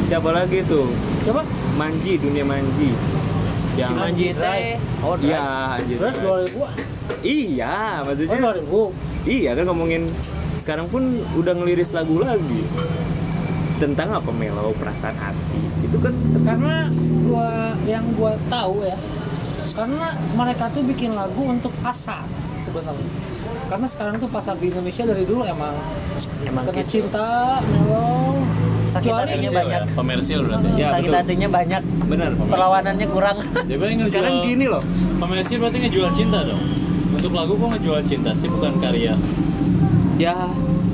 siapa 0.04 0.34
lagi 0.34 0.66
tuh? 0.66 0.90
Coba. 1.22 1.46
Manji, 1.74 2.18
dunia 2.18 2.42
Manji. 2.42 2.90
si 3.74 3.90
Manji 3.90 4.30
teh 4.30 4.78
oh 5.02 5.18
Iya, 5.18 5.42
anjir. 5.74 5.98
Terus 5.98 6.16
2000 6.54 6.62
ah. 6.62 6.72
Iya, 7.20 7.74
Oh 7.98 8.06
maksudnya 8.06 8.38
2000. 8.62 8.94
iya 9.26 9.50
kan 9.50 9.64
ngomongin 9.66 10.02
sekarang 10.62 10.86
pun 10.86 11.02
udah 11.34 11.52
ngeliris 11.52 11.90
lagu 11.90 12.22
lagi 12.22 12.62
tentang 13.76 14.14
apa 14.14 14.30
melau 14.30 14.70
perasaan 14.78 15.18
hati 15.18 15.58
itu 15.82 15.96
kan 15.98 16.14
Karena 16.46 16.86
gua 17.26 17.50
yang 17.82 18.06
gua 18.14 18.38
tahu 18.46 18.86
ya. 18.86 18.94
Karena 19.74 20.06
mereka 20.32 20.70
tuh 20.70 20.82
bikin 20.82 21.12
lagu 21.12 21.42
untuk 21.44 21.74
pasar 21.82 22.22
sebenarnya. 22.62 23.10
Karena 23.64 23.86
sekarang 23.88 24.14
tuh 24.16 24.28
pasar 24.28 24.54
di 24.54 24.70
Indonesia 24.70 25.02
dari 25.02 25.24
dulu 25.24 25.42
emang 25.42 25.74
emang 26.44 26.62
kena 26.64 26.80
gitu 26.80 27.10
cinta, 27.10 27.58
melo, 27.64 28.38
sakit 28.86 29.10
hatinya 29.10 29.34
Komersil 29.34 29.50
banyak 29.50 29.80
ya? 29.82 29.94
Komersil 29.96 30.38
berarti. 30.44 30.68
Ya, 30.76 30.88
sakit 30.92 31.02
betul. 31.04 31.18
hatinya 31.18 31.48
banyak 31.50 31.82
bener 32.04 32.30
perlawanannya 32.36 33.08
kurang 33.08 33.36
ngejual, 33.40 34.06
sekarang 34.06 34.34
gini 34.44 34.66
loh 34.68 34.82
Komersil 35.16 35.56
berarti 35.58 35.78
ngejual 35.80 36.10
cinta 36.12 36.38
dong. 36.44 36.62
Untuk 37.14 37.32
lagu 37.32 37.52
kok 37.54 37.68
ngejual 37.72 38.00
cinta 38.04 38.30
sih 38.34 38.46
bukan 38.46 38.72
karya. 38.78 39.14
ya 40.14 40.46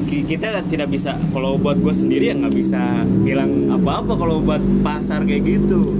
ki- 0.07 0.25
kita 0.25 0.65
tidak 0.65 0.89
bisa 0.89 1.13
kalau 1.29 1.61
buat 1.61 1.77
gue 1.77 1.93
sendiri 1.93 2.33
ya 2.33 2.35
nggak 2.35 2.55
bisa 2.55 2.81
bilang 3.21 3.69
apa-apa 3.69 4.17
kalau 4.17 4.41
buat 4.41 4.63
pasar 4.81 5.29
kayak 5.29 5.45
gitu 5.45 5.93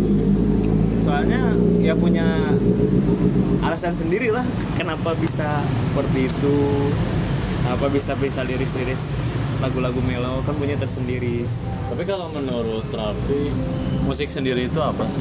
soalnya 1.11 1.43
ya 1.83 1.91
punya 1.93 2.23
alasan 3.61 3.99
sendiri 3.99 4.31
lah 4.31 4.47
kenapa 4.79 5.11
bisa 5.19 5.59
seperti 5.83 6.31
itu 6.31 6.57
apa 7.67 7.91
bisa 7.91 8.15
bisa 8.15 8.47
liris-liris 8.47 9.11
lagu-lagu 9.59 9.99
melo 10.01 10.39
kan 10.41 10.55
punya 10.55 10.79
tersendiri 10.79 11.51
Tapi 11.91 12.07
kalau 12.07 12.31
menurut 12.31 12.87
Raffi, 12.89 13.51
musik 14.01 14.31
sendiri 14.31 14.71
itu 14.71 14.79
apa 14.79 15.03
sih? 15.11 15.19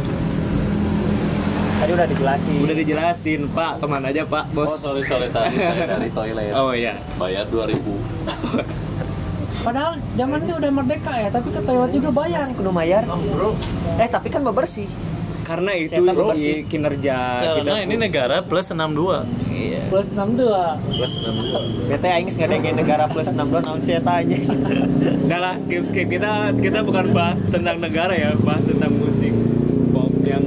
tadi 1.79 1.91
udah 1.91 2.05
dijelasin 2.05 2.53
udah 2.60 2.75
dijelasin 2.77 3.41
pak 3.50 3.81
ke 3.81 3.86
mana 3.88 4.13
aja 4.13 4.22
pak 4.24 4.46
Oh, 4.51 4.62
bos 4.62 4.77
sorry 4.77 5.01
sorry 5.01 5.25
tadi 5.27 5.58
saya 5.58 5.89
dari 5.96 6.13
toilet. 6.13 6.53
oh 6.53 6.69
iya 6.69 7.01
Bayar 7.17 7.50
2000. 7.50 7.81
Padahal 9.60 9.98
zaman 10.13 10.39
ini 10.39 10.53
udah 10.53 10.72
merdeka 10.72 11.13
ya, 11.17 11.29
tapi 11.29 11.50
ke 11.50 11.60
toilet 11.60 11.91
juga 11.91 12.10
bayar. 12.13 12.46
Kudu 12.51 12.69
mayar 12.69 13.03
Oh, 13.10 13.17
bro. 13.17 13.50
eh 13.98 14.05
tapi 14.08 14.29
kan 14.29 14.46
bebersih 14.46 14.86
karena 15.49 15.71
itu 15.73 15.97
i- 16.37 16.61
kinerja 16.61 17.17
Karena 17.57 17.81
ini 17.81 17.97
negara 17.97 18.45
plus 18.45 18.69
62. 18.69 19.25
iya. 19.49 19.81
Plus 19.89 20.05
62. 20.07 20.45
Plus 20.93 21.13
62. 21.17 21.89
BT 21.89 22.03
aing 22.05 22.29
nggak 22.29 22.47
ada 22.47 22.71
negara 22.71 23.03
plus 23.09 23.27
62 23.27 23.65
naon 23.65 23.81
saya 23.81 23.97
tanya 23.99 24.37
Udah 25.25 25.39
lah 25.39 25.53
skip 25.57 25.81
skip. 25.83 26.05
Kita 26.05 26.53
kita 26.53 26.79
bukan 26.81 27.09
bahas 27.09 27.41
tentang 27.43 27.81
negara 27.81 28.13
ya 28.13 28.37
bahas 28.37 28.61
tentang 28.61 28.93
musik 28.93 29.33
pop 29.89 30.13
yang 30.21 30.45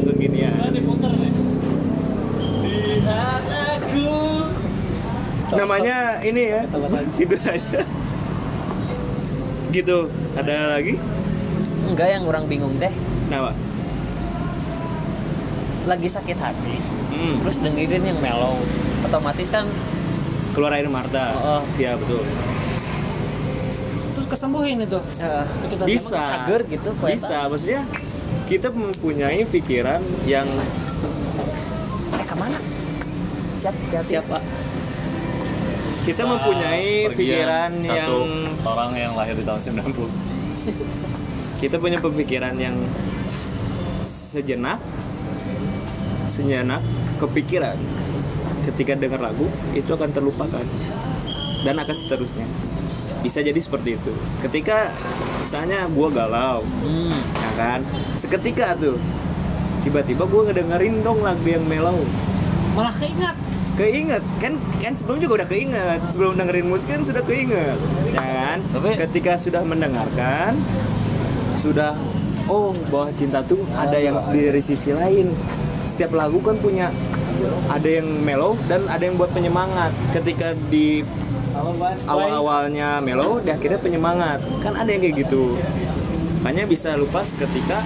Nah, 0.54 0.71
diputar 0.71 1.11
nih. 1.12 1.32
Lihat 2.62 3.44
aku. 3.75 4.06
namanya 5.52 5.97
ini 6.23 6.42
ya 6.49 6.61
tidur 7.12 7.42
aja. 7.42 7.80
Gitu. 9.68 9.99
Ada 10.32 10.78
lagi? 10.78 10.94
Enggak 11.85 12.09
yang 12.09 12.25
orang 12.25 12.44
bingung 12.47 12.73
teh. 12.78 12.92
Kenapa 13.26 13.52
lagi 15.85 16.09
sakit 16.09 16.39
hati 16.39 16.77
hmm. 17.11 17.35
terus 17.43 17.57
dengerin 17.59 18.03
yang 18.03 18.19
mellow. 18.23 18.59
Otomatis 19.03 19.49
kan 19.51 19.67
keluar 20.55 20.73
air 20.77 20.87
mata. 20.87 21.33
Oh. 21.39 21.62
iya 21.75 21.97
betul. 21.99 22.23
Terus 24.12 24.27
kesembuhin 24.29 24.85
itu. 24.85 25.01
eh, 25.19 25.45
Kita 25.73 25.83
bisa. 25.89 26.21
cager 26.23 26.61
gitu, 26.69 26.89
kue 27.01 27.17
bisa 27.17 27.49
maksudnya 27.49 27.83
kita 28.47 28.69
mempunyai 28.69 29.43
pikiran 29.49 30.01
yang 30.29 30.45
eh 32.15 32.27
ke 32.27 32.35
mana? 32.37 32.59
Siap 33.62 33.75
hati 33.95 34.19
siapa 34.19 34.39
kita 36.03 36.27
Nah, 36.27 36.31
mempunyai 36.35 37.07
pergian 37.07 37.15
pikiran 37.15 37.71
satu 37.79 37.87
yang 37.87 38.11
orang 38.67 38.91
yang 38.99 39.12
lahir 39.15 39.39
di 39.39 39.45
tahun 39.47 39.61
90. 39.87 41.62
kita 41.62 41.79
punya 41.79 42.03
pemikiran 42.03 42.55
yang 42.59 42.75
sejenak 44.03 44.83
sejenak 46.33 46.81
kepikiran 47.21 47.77
ketika 48.65 48.97
dengar 48.97 49.21
lagu 49.21 49.47
itu 49.77 49.93
akan 49.93 50.09
terlupakan. 50.09 50.65
Dan 51.62 51.79
akan 51.79 51.95
seterusnya. 51.95 52.49
Bisa 53.23 53.39
jadi 53.39 53.61
seperti 53.62 53.95
itu. 53.95 54.11
Ketika 54.43 54.91
misalnya 55.47 55.87
gua 55.95 56.11
galau 56.11 56.67
hmm. 56.83 57.15
ya 57.39 57.51
kan? 57.55 57.81
Seketika 58.19 58.75
tuh 58.75 58.99
tiba-tiba 59.87 60.27
gua 60.27 60.51
ngedengerin 60.51 61.07
dong 61.07 61.23
lagu 61.23 61.47
yang 61.47 61.62
mellow 61.62 62.03
Malah 62.75 62.97
keingat. 62.99 63.37
keinget. 63.79 64.25
Kan 64.43 64.59
kan 64.83 64.99
sebelum 64.99 65.23
juga 65.23 65.45
udah 65.45 65.49
keinget. 65.55 66.01
Sebelum 66.11 66.35
dengerin 66.35 66.67
musik 66.67 66.91
kan 66.91 67.07
sudah 67.07 67.23
keinget. 67.23 67.79
Ya 68.11 68.27
kan? 68.27 68.59
Tapi- 68.75 68.99
ketika 69.07 69.39
sudah 69.39 69.62
mendengarkan 69.62 70.59
sudah 71.62 71.95
oh 72.51 72.75
bahwa 72.91 73.15
cinta 73.15 73.39
tuh 73.47 73.62
ada 73.79 74.03
yang 74.03 74.19
dari 74.35 74.59
sisi 74.59 74.91
lain 74.91 75.31
setiap 75.93 76.17
lagu 76.17 76.41
kan 76.41 76.57
punya 76.57 76.89
ada 77.69 77.89
yang 77.89 78.09
mellow 78.25 78.57
dan 78.65 78.89
ada 78.89 79.05
yang 79.05 79.21
buat 79.21 79.29
penyemangat. 79.37 79.93
Ketika 80.17 80.57
di 80.73 81.05
awal-awalnya 82.09 83.05
mellow 83.05 83.45
di 83.45 83.53
akhirnya 83.53 83.77
penyemangat. 83.77 84.41
Kan 84.65 84.73
ada 84.73 84.89
yang 84.89 85.05
kayak 85.05 85.29
gitu. 85.29 85.61
Makanya 86.41 86.65
bisa 86.65 86.97
lupa 86.97 87.21
seketika 87.29 87.85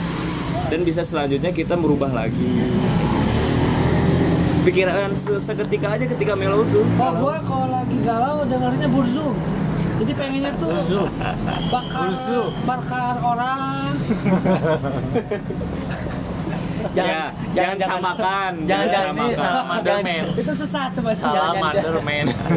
dan 0.71 0.87
bisa 0.87 1.03
selanjutnya 1.03 1.51
kita 1.51 1.75
merubah 1.75 2.15
lagi. 2.15 2.63
Pikiran 4.63 5.15
se- 5.19 5.43
seketika 5.43 5.95
aja 5.95 6.05
ketika 6.07 6.35
mellow 6.35 6.63
tuh. 6.71 6.87
Kalau 6.99 7.15
gua 7.23 7.39
kalau 7.43 7.69
lagi 7.71 7.99
galau 8.03 8.43
dengerinnya 8.47 8.89
burzum. 8.91 9.35
Jadi 9.97 10.13
pengennya 10.13 10.53
tuh 10.61 11.09
bakar 11.73 12.13
bakar 12.65 13.15
orang. 13.19 13.93
ya, 16.95 17.33
jangan, 17.55 17.77
samakan. 17.81 18.53
jangan 18.69 18.87
jangan 18.93 19.13
Ini 19.17 19.37
salamander 19.37 19.99
man. 20.03 20.27
itu 20.37 20.53
sesat 20.53 20.91
tuh 20.95 21.03
mas. 21.03 21.19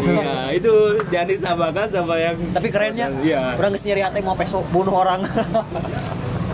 Iya 0.10 0.34
itu 0.56 0.74
jangan 1.10 1.28
disamakan 1.28 1.88
sama 1.92 2.16
yang 2.18 2.36
tapi 2.52 2.68
kerennya 2.70 3.08
iya. 3.24 3.56
Orang 3.56 3.74
nyari 3.76 4.02
hati 4.04 4.20
mau 4.24 4.36
peso 4.36 4.60
bunuh 4.70 4.94
orang. 4.94 5.24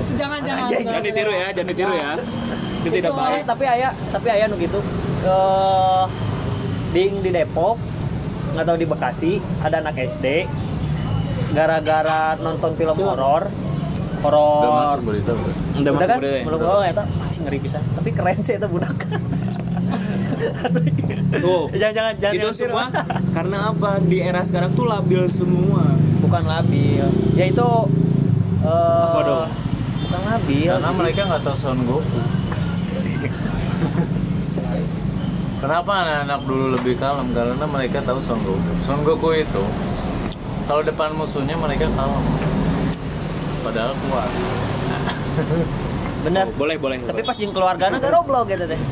Itu 0.06 0.14
jangan 0.20 0.40
jangan. 0.44 0.70
Jangan. 0.72 1.02
ditiru 1.02 1.32
ya 1.34 1.48
jangan 1.52 1.70
ditiru 1.72 1.94
ya. 1.94 2.12
Itu 2.86 2.90
tidak 2.94 3.12
baik. 3.14 3.44
tapi 3.50 3.64
ayah 3.66 3.92
tapi 4.14 4.28
ayah 4.30 4.46
nu 4.50 4.56
gitu. 4.62 4.80
Eh 5.26 6.04
ding 6.96 7.20
di 7.20 7.30
Depok 7.34 7.76
nggak 8.56 8.66
tahu 8.72 8.78
di 8.80 8.88
Bekasi 8.88 9.32
ada 9.60 9.84
anak 9.84 10.00
SD 10.00 10.48
gara-gara 11.52 12.40
nonton 12.40 12.72
film 12.80 12.96
horor 13.04 13.52
Udah 14.26 14.34
horor 14.34 14.98
masuk 14.98 15.04
berita 15.06 15.32
udah 15.32 15.54
udah 15.76 15.92
kan 15.94 16.18
masuk 16.18 16.20
udah, 16.20 16.42
belum 16.44 16.60
udah. 16.60 16.72
oh 16.72 16.84
eta 16.84 17.04
masih 17.16 17.40
ngeri 17.42 17.60
pisan 17.60 17.82
tapi 17.94 18.10
keren 18.10 18.38
sih 18.42 18.56
itu 18.56 18.68
budak 18.68 18.98
Asli. 20.62 20.92
tuh 21.36 21.72
jangan 21.72 21.94
jangan 21.94 22.14
jangan 22.20 22.36
itu 22.36 22.48
semua 22.52 22.86
karena 23.32 23.58
apa 23.70 23.90
di 24.00 24.18
era 24.20 24.42
sekarang 24.42 24.74
tuh 24.74 24.86
labil 24.86 25.26
semua 25.28 25.96
bukan 26.20 26.44
labil 26.44 27.06
ya 27.34 27.46
itu 27.46 27.70
eh, 28.62 29.04
Apa 29.06 29.20
dong? 29.22 29.50
bukan 30.02 30.22
labil 30.24 30.66
Karena 30.68 30.86
Jadi- 30.86 31.00
mereka 31.00 31.20
nggak 31.24 31.42
tahu 31.42 31.56
Son 31.56 31.80
Goku. 31.82 32.20
Kenapa 35.56 35.92
anak-anak 35.96 36.42
dulu 36.46 36.66
lebih 36.72 36.94
kalem? 36.96 37.32
Karena 37.32 37.66
mereka 37.66 37.98
tahu 38.02 38.20
Son 38.22 38.38
Goku. 38.40 38.72
Son 38.84 39.02
Goku 39.02 39.30
itu 39.34 39.64
kalau 40.66 40.82
depan 40.82 41.10
musuhnya 41.12 41.56
mereka 41.56 41.90
kalem. 41.90 42.22
Padahal 43.66 43.92
kuat. 43.98 44.30
bener. 46.26 46.46
Oh, 46.46 46.54
boleh 46.58 46.78
boleh 46.78 46.98
tapi 47.02 47.22
boleh. 47.22 47.26
pas 47.26 47.38
jeung 47.38 47.54
keluarganya 47.54 47.98
gak 47.98 48.14
roblok 48.14 48.46
gitu 48.54 48.66
deh. 48.70 48.82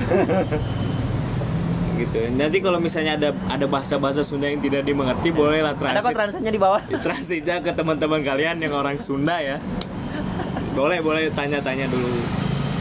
Gitu. 1.94 2.26
Nanti 2.34 2.58
kalau 2.58 2.82
misalnya 2.82 3.14
ada 3.22 3.30
ada 3.46 3.66
bahasa-bahasa 3.70 4.26
Sunda 4.26 4.50
yang 4.50 4.58
tidak 4.58 4.82
dimengerti 4.82 5.30
bolehlah 5.30 5.78
ada 5.78 6.02
kok 6.02 6.18
transitnya 6.18 6.50
di 6.50 6.58
bawah. 6.58 6.82
Translate 7.06 7.46
aja 7.46 7.62
ke 7.62 7.70
teman-teman 7.70 8.26
kalian 8.26 8.58
yang 8.58 8.74
orang 8.74 8.98
Sunda 8.98 9.38
ya. 9.38 9.62
Boleh 10.74 11.06
boleh 11.06 11.30
tanya-tanya 11.30 11.86
dulu. 11.86 12.10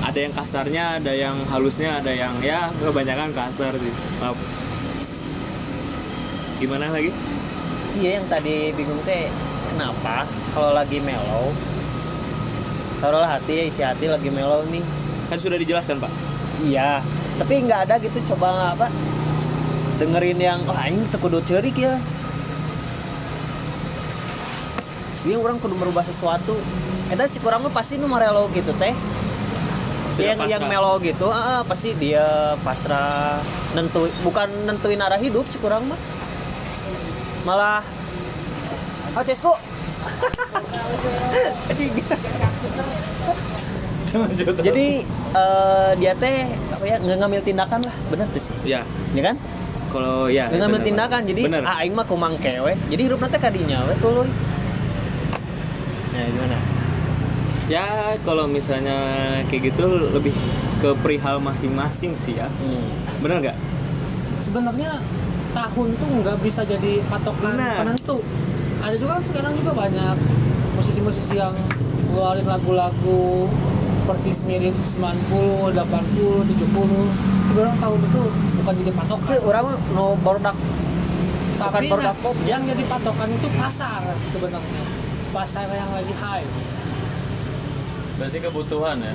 Ada 0.00 0.16
yang 0.16 0.32
kasarnya 0.32 0.84
ada 0.96 1.12
yang 1.12 1.36
halusnya 1.44 2.00
ada 2.00 2.08
yang 2.08 2.40
ya 2.40 2.72
kebanyakan 2.80 3.36
kasar 3.36 3.76
sih. 3.76 3.92
Maaf. 4.16 4.40
Gimana 6.56 6.88
lagi? 6.88 7.12
Iya 8.00 8.16
yang 8.16 8.26
tadi 8.32 8.72
bingung 8.72 8.98
teh 9.04 9.28
kenapa 9.72 10.24
kalau 10.56 10.72
lagi 10.72 10.98
mellow 11.04 11.52
taruhlah 13.02 13.34
hati 13.34 13.66
isi 13.66 13.82
hati 13.82 14.06
lagi 14.06 14.30
mellow 14.30 14.62
nih. 14.70 14.86
Kan 15.26 15.42
sudah 15.42 15.58
dijelaskan 15.58 15.98
pak. 15.98 16.12
Iya 16.62 17.02
tapi 17.40 17.64
nggak 17.64 17.80
ada 17.88 17.94
gitu 17.98 18.18
coba 18.34 18.76
apa 18.76 18.92
dengerin 19.96 20.38
yang 20.38 20.60
oh 20.68 20.76
ini 20.84 21.08
tuh 21.08 21.20
kudu 21.22 21.40
cerik 21.42 21.74
ya. 21.74 21.96
Iya 25.22 25.38
orang 25.38 25.62
kudu 25.62 25.78
merubah 25.78 26.02
sesuatu. 26.02 26.58
Eta 27.10 27.28
mah 27.58 27.72
pasti 27.74 27.98
nu 27.98 28.10
marelo 28.10 28.50
gitu 28.54 28.74
teh. 28.76 28.94
Sudah 30.12 30.36
yang 30.36 30.38
yang 30.44 30.62
pasrah. 30.68 30.76
melo 30.76 30.92
gitu 31.00 31.26
ah, 31.32 31.40
ah, 31.40 31.60
pasti 31.64 31.94
dia 31.96 32.54
pasrah. 32.60 33.40
Nentu 33.72 34.10
bukan 34.26 34.48
nentuin 34.68 35.00
arah 35.00 35.18
hidup 35.18 35.46
cik 35.48 35.62
orang 35.64 35.86
mah. 35.88 36.00
Malah 37.46 37.80
oh 39.16 39.22
Cesku 39.24 39.54
jadi 44.60 44.86
eh, 45.32 45.90
dia 45.96 46.12
teh 46.12 46.36
apa 46.52 46.84
ya 46.84 46.96
nggak 47.00 47.16
ngambil 47.16 47.40
tindakan 47.40 47.80
lah. 47.88 47.94
Bener 48.12 48.26
tuh 48.30 48.42
sih. 48.44 48.54
Ya. 48.68 48.84
Ya 49.16 49.22
kan? 49.32 49.36
Kalau 49.88 50.28
ya 50.28 50.48
nggak 50.52 50.60
ngambil 50.60 50.80
benar, 50.80 50.88
tindakan. 50.88 51.20
Jadi 51.28 51.42
benar 51.48 51.62
ah 51.64 51.76
aing 51.80 51.94
mah 51.96 52.06
kumang 52.06 52.36
kewe. 52.36 52.76
Jadi 52.92 53.02
hidup 53.08 53.18
nanti 53.24 53.38
kadinya 53.40 53.84
we. 53.88 53.94
Tuluy 54.00 54.28
nah 56.12 56.28
gimana? 56.28 56.58
Ya 57.72 57.86
kalau 58.20 58.44
misalnya 58.44 59.00
kayak 59.48 59.72
gitu 59.72 60.12
lebih 60.12 60.36
ke 60.84 60.92
perihal 61.00 61.40
masing-masing 61.40 62.12
sih 62.20 62.36
ya. 62.36 62.52
Hmm. 62.52 62.84
bener 63.24 63.40
nggak? 63.40 63.56
Sebenarnya 64.44 65.00
tahun 65.56 65.88
tuh 65.96 66.08
nggak 66.20 66.36
bisa 66.44 66.68
jadi 66.68 67.00
patokan 67.08 67.56
Benar. 67.56 67.76
penentu 67.80 68.20
ada 68.82 68.94
juga 68.98 69.12
kan 69.18 69.24
sekarang 69.24 69.52
juga 69.62 69.72
banyak 69.78 70.16
musisi-musisi 70.74 71.38
yang 71.38 71.54
ngeluarin 72.10 72.44
lagu-lagu 72.44 73.46
persis 74.02 74.42
mirip 74.42 74.74
90, 74.98 75.70
80, 75.70 75.78
70 75.78 77.46
sebenarnya 77.46 77.76
tahun 77.78 78.00
itu 78.02 78.22
bukan 78.58 78.74
jadi 78.82 78.92
patokan 78.98 79.38
orang 79.46 79.62
mah 79.62 79.76
no 79.94 80.04
barudak 80.18 80.56
tapi 81.62 81.62
bukan 81.62 81.82
nah, 81.86 81.90
produk 81.94 82.16
pop. 82.18 82.36
yang 82.42 82.62
jadi 82.66 82.82
patokan 82.90 83.28
itu 83.30 83.48
pasar 83.54 84.02
sebenarnya 84.34 84.82
pasar 85.30 85.70
yang 85.70 85.90
lagi 85.94 86.14
high 86.18 86.46
Berarti 88.12 88.38
kebutuhan 88.38 89.02
ya. 89.02 89.14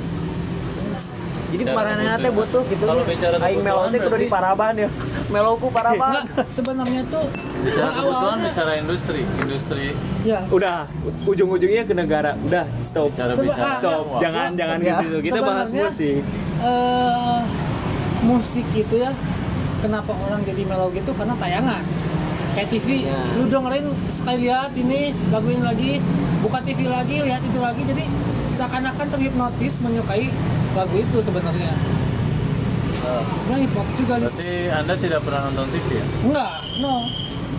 Jadi 1.48 1.64
kemarin 1.64 1.96
teh 2.18 2.30
butuh 2.30 2.62
gitu. 2.66 2.84
Kalau 2.84 3.04
bicara 3.04 3.36
Aing 3.40 3.62
melo 3.62 3.82
teh 3.86 3.98
kudu 3.98 4.18
di 4.18 4.28
berarti- 4.28 4.28
paraban 4.30 4.74
ya. 4.76 4.90
Meloku 5.28 5.68
paraban. 5.70 6.24
Sebenarnya 6.50 7.02
tuh 7.06 7.26
Bicara 7.60 7.90
kebutuhan, 7.90 8.24
awalnya- 8.36 8.50
bicara 8.50 8.72
industri, 8.78 9.22
industri. 9.38 9.86
ya 10.22 10.40
udah 10.48 10.88
ujung-ujungnya 11.24 11.84
ke 11.84 11.94
negara 11.94 12.36
udah 12.42 12.68
stop 12.82 13.12
Bicara 13.12 13.32
bicara. 13.34 13.64
ah, 13.66 13.76
stop 13.78 14.04
jangan 14.20 14.50
jangan 14.54 14.78
Ya. 14.78 14.88
ke 14.90 15.02
situ 15.02 15.18
kita 15.22 15.40
bahas 15.40 15.70
musik 15.70 16.20
eh 16.60 17.40
musik 18.22 18.66
itu 18.74 18.96
ya 18.98 19.12
kenapa 19.80 20.12
orang 20.12 20.44
jadi 20.44 20.62
melo 20.64 20.92
gitu 20.92 21.12
karena 21.14 21.32
tayangan 21.34 21.80
kayak 22.54 22.68
TV 22.70 22.88
Ya. 23.06 23.20
lu 23.36 23.48
dengerin 23.48 23.86
sekali 24.10 24.38
lihat 24.44 24.72
ini 24.74 25.00
lagu 25.30 25.48
ini 25.48 25.64
lagi 25.64 25.92
buka 26.42 26.60
TV 26.64 26.80
lagi 26.88 27.16
lihat 27.24 27.42
itu 27.44 27.60
lagi. 27.60 27.82
Jadi 27.86 28.04
seakan-akan 28.58 29.08
terhipnotis 29.14 29.74
menyukai 29.82 30.34
lagu 30.74 30.96
itu 30.98 31.18
sebenarnya. 31.22 31.74
Sebenarnya 33.08 33.62
hipnotis 33.70 33.96
juga 33.96 34.14
sih. 34.18 34.24
Berarti 34.26 34.54
Anda 34.74 34.94
tidak 35.00 35.20
pernah 35.24 35.42
nonton 35.50 35.68
TV 35.72 35.88
ya? 36.02 36.06
enggak 36.26 36.54
no. 36.84 36.96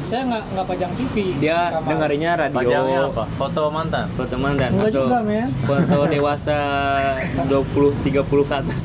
Saya 0.08 0.24
nggak 0.24 0.44
nggak 0.56 0.66
pajang 0.72 0.92
TV 0.96 1.14
dia 1.36 1.58
dengerinnya 1.84 2.32
radio. 2.36 2.58
Pajangnya 2.60 3.00
apa? 3.12 3.24
Foto 3.36 3.62
mantan. 3.68 4.06
foto 4.16 4.36
mantan. 4.40 4.70
Enggak 4.72 4.90
atau 4.92 5.04
juga 5.04 5.18
men. 5.20 5.48
foto 5.64 5.98
dewasa 6.14 6.56
20 7.44 8.08
30 8.08 8.48
ke 8.48 8.54
atas. 8.56 8.80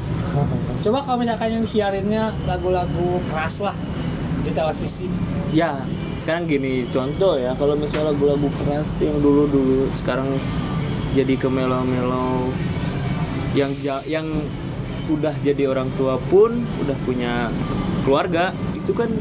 Coba 0.83 1.00
kalau 1.05 1.17
misalkan 1.21 1.47
yang 1.59 1.63
disiarinnya 1.63 2.23
lagu-lagu 2.43 3.23
keras 3.31 3.55
lah 3.63 3.75
di 4.43 4.51
televisi. 4.51 5.07
Ya 5.55 5.85
sekarang 6.23 6.47
gini 6.47 6.87
contoh 6.87 7.35
ya 7.35 7.51
kalau 7.59 7.75
misalnya 7.75 8.15
lagu-lagu 8.15 8.47
keras 8.63 8.87
yang 9.03 9.19
dulu 9.19 9.43
dulu 9.51 9.91
sekarang 9.99 10.39
jadi 11.11 11.35
ke 11.35 11.51
melo-melo 11.51 12.49
yang 13.53 13.75
yang 14.07 14.27
udah 15.11 15.35
jadi 15.43 15.67
orang 15.67 15.91
tua 15.99 16.15
pun 16.31 16.63
udah 16.79 16.97
punya 17.03 17.51
keluarga 18.07 18.55
itu 18.71 18.95
kan 18.95 19.11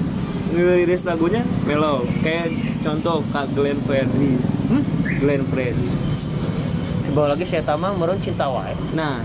ngeliris 0.55 1.03
lagunya 1.03 1.43
melo 1.67 2.07
kayak 2.23 2.55
contoh 2.87 3.19
kak 3.35 3.51
Glenn 3.53 3.83
Fredly 3.83 4.39
hmm? 4.71 4.83
Glenn 5.19 5.43
Fredly 5.51 6.13
Coba 7.13 7.29
lagi 7.29 7.45
saya 7.45 7.61
tamang 7.61 8.01
merun 8.01 8.17
cinta 8.25 8.49
wae. 8.49 8.73
Nah, 8.97 9.21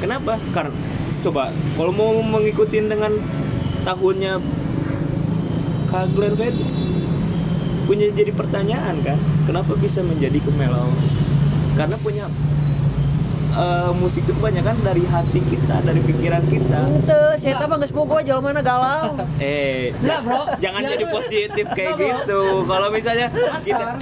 kenapa? 0.00 0.40
Karena 0.48 0.72
coba 1.20 1.52
kalau 1.76 1.92
mau 1.92 2.16
mengikuti 2.24 2.80
dengan 2.80 3.20
tahunnya 3.84 4.40
Kak 5.86 6.12
Glenn 6.12 6.34
Fredly 6.34 6.66
punya 7.86 8.10
jadi 8.10 8.34
pertanyaan 8.34 8.98
kan, 9.00 9.14
kenapa 9.46 9.78
bisa 9.78 10.02
menjadi 10.02 10.42
kemelau? 10.42 10.90
Karena 11.72 11.94
punya 11.96 12.26
eh, 13.54 13.90
musik 13.94 14.26
itu 14.26 14.34
kebanyakan 14.34 14.74
dari 14.82 15.06
hati 15.06 15.38
kita, 15.40 15.80
dari 15.80 16.02
pikiran 16.02 16.42
kita. 16.44 16.80
Ente, 16.82 17.22
saya 17.38 17.54
tamang 17.56 17.78
geus 17.78 17.94
boga 17.94 18.18
jelema 18.20 18.50
mana 18.50 18.60
galau. 18.60 19.14
Eh, 19.38 19.92
Enggak, 20.00 20.18
bro. 20.24 20.42
jangan 20.58 20.80
Ya, 20.82 20.88
jadi 20.90 21.04
bro. 21.04 21.14
positif 21.14 21.66
kayak 21.70 21.94
bro. 21.94 22.06
gitu. 22.08 22.40
Kalau 22.64 22.88
misalnya 22.90 23.26
kita 23.30 23.52
pasar 23.52 23.94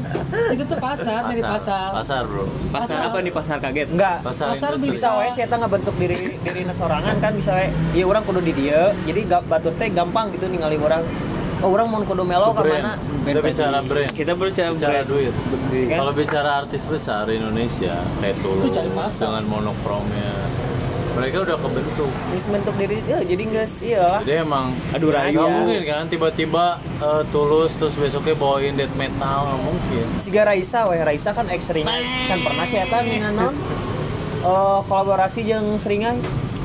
itu 0.49 0.62
tuh 0.64 0.79
pasar, 0.79 1.20
dari 1.29 1.42
pasar 1.42 1.88
Pasar, 1.92 2.23
bro. 2.25 2.44
pasar 2.73 2.97
Pasar. 2.97 3.01
apa 3.05 3.18
nih 3.20 3.33
pasar 3.35 3.57
kaget? 3.61 3.88
Enggak. 3.92 4.16
Pasar, 4.23 4.47
Pasar 4.55 4.73
bisa 4.79 5.09
wae 5.12 5.29
saya 5.29 5.44
teh 5.44 5.59
bentuk 5.61 5.94
diri 5.99 6.16
diri 6.38 6.61
sorangan 6.73 7.20
kan 7.20 7.37
bisa 7.37 7.53
iya 7.92 8.05
orang 8.07 8.23
kudu 8.23 8.40
di 8.40 8.55
dia 8.55 8.97
jadi 9.05 9.20
ga, 9.29 9.38
batur 9.44 9.75
teh 9.75 9.90
gampang 9.90 10.33
gitu 10.33 10.47
ningali 10.47 10.79
orang 10.79 11.03
oh 11.64 11.70
orang 11.70 11.88
mau 11.88 12.00
kudu 12.03 12.22
melo 12.22 12.53
ke 12.53 12.62
mana 12.62 12.92
Kita 13.24 13.40
bicara 13.40 13.79
brand. 13.81 14.12
Kita 14.12 14.33
berbicara 14.33 14.70
Bicara 14.70 15.00
brand. 15.00 15.09
duit. 15.09 15.33
Kan? 15.88 15.96
Kalau 15.96 16.12
bicara 16.12 16.50
artis 16.61 16.85
besar 16.85 17.24
Indonesia 17.27 17.96
kayak 18.20 18.37
Tulus 18.38 18.68
dengan 19.16 19.44
monokromnya, 19.44 20.33
mereka 21.14 21.37
udah 21.42 21.57
kebentuk. 21.57 22.11
terus 22.11 22.46
bentuk 22.46 22.74
diri 22.77 22.98
ya 23.03 23.18
jadi 23.22 23.42
enggak 23.44 23.68
sih 23.70 23.90
ya 23.92 24.20
Jadi 24.20 24.35
emang 24.40 24.74
Aduh, 24.90 25.09
Rayu. 25.09 25.33
nggak 25.33 25.48
mungkin 25.48 25.81
kan 25.85 26.05
tiba-tiba 26.07 26.64
eh, 26.98 27.22
Tulus 27.31 27.72
terus 27.74 27.94
besoknya 27.94 28.35
bawain 28.35 28.74
death 28.74 28.92
metal 28.94 29.46
nggak 29.46 29.61
mungkin. 29.62 30.07
Siga 30.18 30.42
Raisa 30.44 30.85
weh 30.85 31.00
Raisa 31.00 31.31
kan 31.31 31.48
ex 31.48 31.64
seringai 31.64 32.03
can 32.24 32.40
pernah 32.40 32.64
sih 32.64 32.77
eta 32.77 33.00
dengan 33.00 33.33
non 33.33 33.55
eh, 34.42 34.81
kolaborasi 34.85 35.40
jeung 35.42 35.79
seringai 35.79 36.18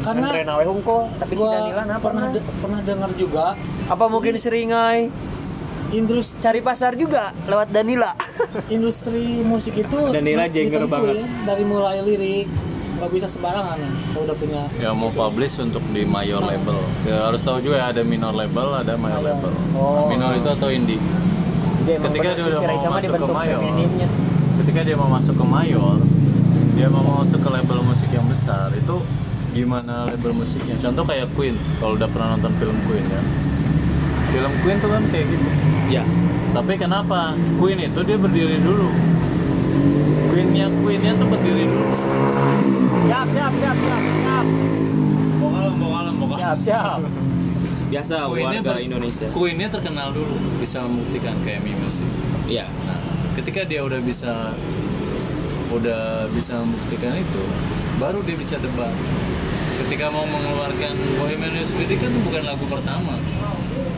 Karena 0.10 0.28
Andre 0.28 0.41
nawe 0.43 0.63
hungkul 0.65 1.02
tapi 1.15 1.34
si 1.34 1.45
Danila 1.45 1.82
nah 1.86 1.98
pernah 1.98 2.26
pernah 2.26 2.28
de- 2.34 2.45
pernah 2.58 2.80
dengar 2.82 3.12
juga 3.13 3.45
apa 3.86 4.06
mungkin 4.10 4.34
seringai 4.36 5.00
industri 5.89 6.38
cari 6.38 6.60
pasar 6.62 6.93
juga 6.93 7.30
lewat 7.45 7.69
Danila 7.69 8.13
industri 8.76 9.41
musik 9.41 9.74
itu 9.76 10.00
Danila 10.10 10.50
jengger 10.50 10.86
banget. 10.86 11.26
dari 11.45 11.63
mulai 11.63 12.02
lirik 12.02 12.50
nggak 13.00 13.12
bisa 13.15 13.28
sembarangan 13.32 13.80
ya 13.80 13.91
kalau 14.12 14.24
udah 14.28 14.36
punya 14.36 14.62
Ya 14.76 14.89
mau 14.91 15.08
publish 15.08 15.56
untuk 15.56 15.80
di 15.89 16.04
mayor 16.04 16.43
label. 16.43 16.76
Ya, 17.08 17.32
harus 17.32 17.39
tahu 17.39 17.63
juga 17.63 17.80
ya 17.80 17.86
ada 17.95 18.04
minor 18.04 18.36
label, 18.36 18.76
ada 18.76 19.00
mayor 19.00 19.24
label. 19.24 19.52
Oh. 19.72 20.12
Minor 20.12 20.36
itu 20.36 20.50
atau 20.52 20.67
indie. 20.67 21.00
jadi 21.88 21.95
Ketika 21.95 22.36
dia 22.36 22.43
udah 22.43 22.60
mau 22.60 23.00
masuk 23.00 23.15
ke 23.15 23.28
mayor. 23.32 23.60
Ketika 24.60 24.80
dia 24.84 24.95
mau 25.00 25.08
masuk 25.08 25.32
ke 25.32 25.45
mayor, 25.48 25.95
dia 26.76 26.88
mau 26.91 27.24
masuk 27.24 27.39
ke 27.39 27.50
label 27.50 27.78
musik 27.88 28.10
yang 28.12 28.28
besar 28.28 28.67
itu 28.76 29.00
gimana 29.51 30.05
label 30.05 30.33
musiknya? 30.35 30.75
Contoh 30.79 31.03
kayak 31.03 31.27
Queen, 31.33 31.53
kalau 31.77 31.93
udah 31.93 32.07
pernah 32.07 32.33
nonton 32.33 32.53
film 32.55 32.77
Queen 32.83 33.05
ya. 33.05 33.21
Film 34.29 34.53
Queen 34.59 34.77
tuh 34.77 34.89
kan 34.89 35.03
kayak 35.07 35.25
gitu. 35.27 35.47
Ya, 35.89 36.03
Tapi 36.49 36.73
kenapa 36.75 37.33
Queen 37.55 37.79
itu 37.79 37.99
dia 37.99 38.15
berdiri 38.15 38.57
dulu? 38.59 38.89
Queennya 40.27 40.69
Queennya 40.75 41.13
tuh 41.13 41.27
berdiri 41.27 41.65
dulu. 41.65 41.89
siap 43.01 43.27
siap 43.27 43.53
siap 43.55 43.77
siap 43.79 44.03
siap 44.15 44.45
Mau 45.35 45.49
kalem, 45.49 45.73
mau 45.75 45.89
kalem, 45.91 46.13
mau 46.15 46.27
kalem. 46.27 46.39
siap 46.39 46.57
siap 46.62 47.01
biasa 47.89 48.15
Queennya 48.23 48.62
warga 48.62 48.69
ber- 48.71 48.85
Indonesia. 48.85 49.27
Queennya 49.29 49.67
terkenal 49.67 50.07
dulu, 50.12 50.29
bisa 50.57 50.77
membuktikan 50.79 51.41
kayak 51.41 51.59
Mi 51.59 51.73
Music. 51.73 52.05
Iya. 52.45 52.69
Nah, 52.85 53.01
ketika 53.33 53.65
dia 53.65 53.81
udah 53.81 53.97
bisa 53.99 54.53
udah 55.69 56.01
bisa 56.29 56.53
membuktikan 56.59 57.13
itu, 57.15 57.43
baru 57.99 58.23
dia 58.23 58.35
bisa 58.39 58.55
debat. 58.57 58.95
Ketika 59.83 60.07
mau 60.07 60.23
mengeluarkan 60.23 60.95
Bohemian 61.19 61.51
Rhapsody 61.51 61.95
kan 61.99 62.09
itu 62.12 62.19
bukan 62.23 62.43
lagu 62.47 62.65
pertama. 62.71 63.15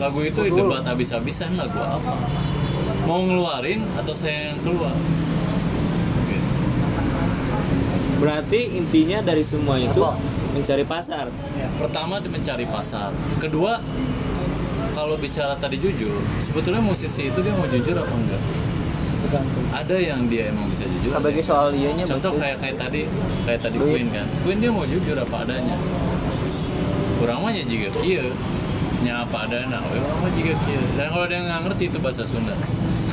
Lagu 0.02 0.18
itu 0.26 0.40
debat 0.50 0.82
habis-habisan 0.82 1.54
lagu 1.54 1.78
apa? 1.78 2.18
Mau 3.06 3.22
ngeluarin 3.22 3.86
atau 3.98 4.14
saya 4.14 4.52
yang 4.54 4.58
keluar? 4.62 4.94
Gitu. 6.26 6.50
Berarti 8.18 8.60
intinya 8.78 9.18
dari 9.22 9.42
semua 9.46 9.78
itu 9.78 10.02
Apa? 10.02 10.18
mencari 10.54 10.84
pasar. 10.86 11.26
Pertama 11.78 12.18
dia 12.22 12.30
mencari 12.30 12.66
pasar. 12.66 13.10
Kedua, 13.42 13.82
kalau 14.94 15.18
bicara 15.18 15.54
tadi 15.58 15.78
jujur, 15.82 16.22
sebetulnya 16.46 16.82
musisi 16.82 17.30
itu 17.30 17.38
dia 17.42 17.54
mau 17.54 17.66
jujur 17.66 17.94
apa 17.98 18.14
enggak? 18.14 18.42
Tergantung. 19.22 19.64
Ada 19.70 19.96
yang 19.96 20.20
dia 20.26 20.50
emang 20.50 20.66
bisa 20.68 20.84
jujur. 20.84 21.10
ada 21.14 21.22
bagi 21.22 21.42
soal 21.42 21.68
ianya 21.72 22.04
contoh 22.04 22.34
betul. 22.34 22.42
kayak 22.42 22.56
kayak 22.58 22.76
tadi 22.76 23.00
kayak 23.46 23.60
tadi 23.62 23.76
Duit. 23.78 23.90
Queen 23.94 24.08
kan. 24.10 24.26
Queen 24.42 24.58
dia 24.58 24.70
mau 24.74 24.84
jujur 24.84 25.16
apa 25.16 25.36
adanya. 25.46 25.76
Kurang 27.22 27.38
mah 27.46 27.52
ya 27.54 27.64
juga 27.64 27.88
kia. 28.02 28.26
Nya 29.02 29.12
apa 29.22 29.36
adanya. 29.46 29.78
Orang 29.82 30.18
mah 30.22 30.32
juga 30.34 30.54
kia. 30.66 30.82
Dan 30.98 31.06
kalau 31.14 31.26
dia 31.30 31.38
nggak 31.46 31.60
ngerti 31.70 31.84
itu 31.88 31.98
bahasa 32.02 32.22
Sunda. 32.26 32.54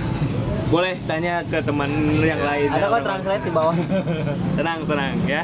Boleh 0.74 0.94
tanya 1.06 1.42
ke 1.46 1.58
teman 1.62 1.90
yang 2.22 2.42
lain. 2.42 2.70
ada 2.70 2.86
kok 2.90 3.02
translate 3.06 3.44
di 3.46 3.52
bawah? 3.54 3.76
Tenang, 4.58 4.86
tenang 4.86 5.18
ya. 5.26 5.42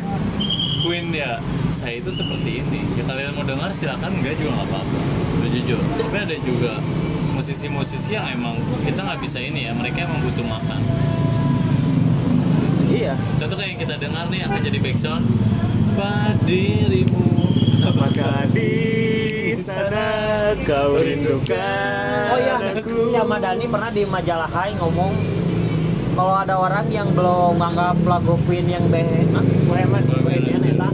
Queen 0.85 1.09
ya 1.09 1.41
saya 1.73 1.97
itu 1.97 2.09
seperti 2.13 2.61
ini. 2.61 2.81
Ya 2.97 3.03
kalian 3.05 3.33
mau 3.37 3.45
dengar 3.45 3.69
silakan. 3.73 4.21
Enggak 4.21 4.37
juga 4.37 4.61
nggak 4.61 4.67
apa-apa. 4.69 4.99
Udah 5.41 5.49
jujur. 5.49 5.81
Tapi 6.01 6.17
ada 6.17 6.35
juga 6.45 6.73
musisi-musisi 7.55 8.19
yang 8.19 8.27
emang 8.35 8.59
kita 8.83 8.99
nggak 8.99 9.15
bisa 9.23 9.39
ini 9.39 9.63
ya 9.63 9.71
mereka 9.71 10.03
emang 10.03 10.19
butuh 10.27 10.43
makan. 10.43 10.79
Iya. 12.91 13.15
contoh 13.39 13.55
kayak 13.55 13.69
yang 13.71 13.79
kita 13.79 13.95
dengar 13.95 14.27
nih 14.27 14.43
akan 14.43 14.59
jadi 14.59 14.79
backsound 14.83 15.23
padirimu. 15.95 17.23
Apakah 17.79 18.51
di 18.51 19.55
sana 19.55 20.51
kau 20.67 20.99
rindukan? 20.99 22.27
oh 22.35 22.39
iya 22.43 22.75
aku? 22.75 23.07
si 23.07 23.15
Ahmad 23.15 23.39
Dhani 23.39 23.71
pernah 23.71 23.87
di 23.87 24.03
majalah 24.03 24.51
Hai 24.51 24.75
ngomong 24.75 25.15
kalau 26.11 26.35
ada 26.35 26.59
orang 26.59 26.91
yang 26.91 27.07
belum 27.15 27.55
nganggap 27.55 28.03
lagu 28.03 28.35
Queen 28.43 28.67
yang 28.67 28.83
be 28.91 28.99
Bohemian 29.71 30.59
eta 30.59 30.91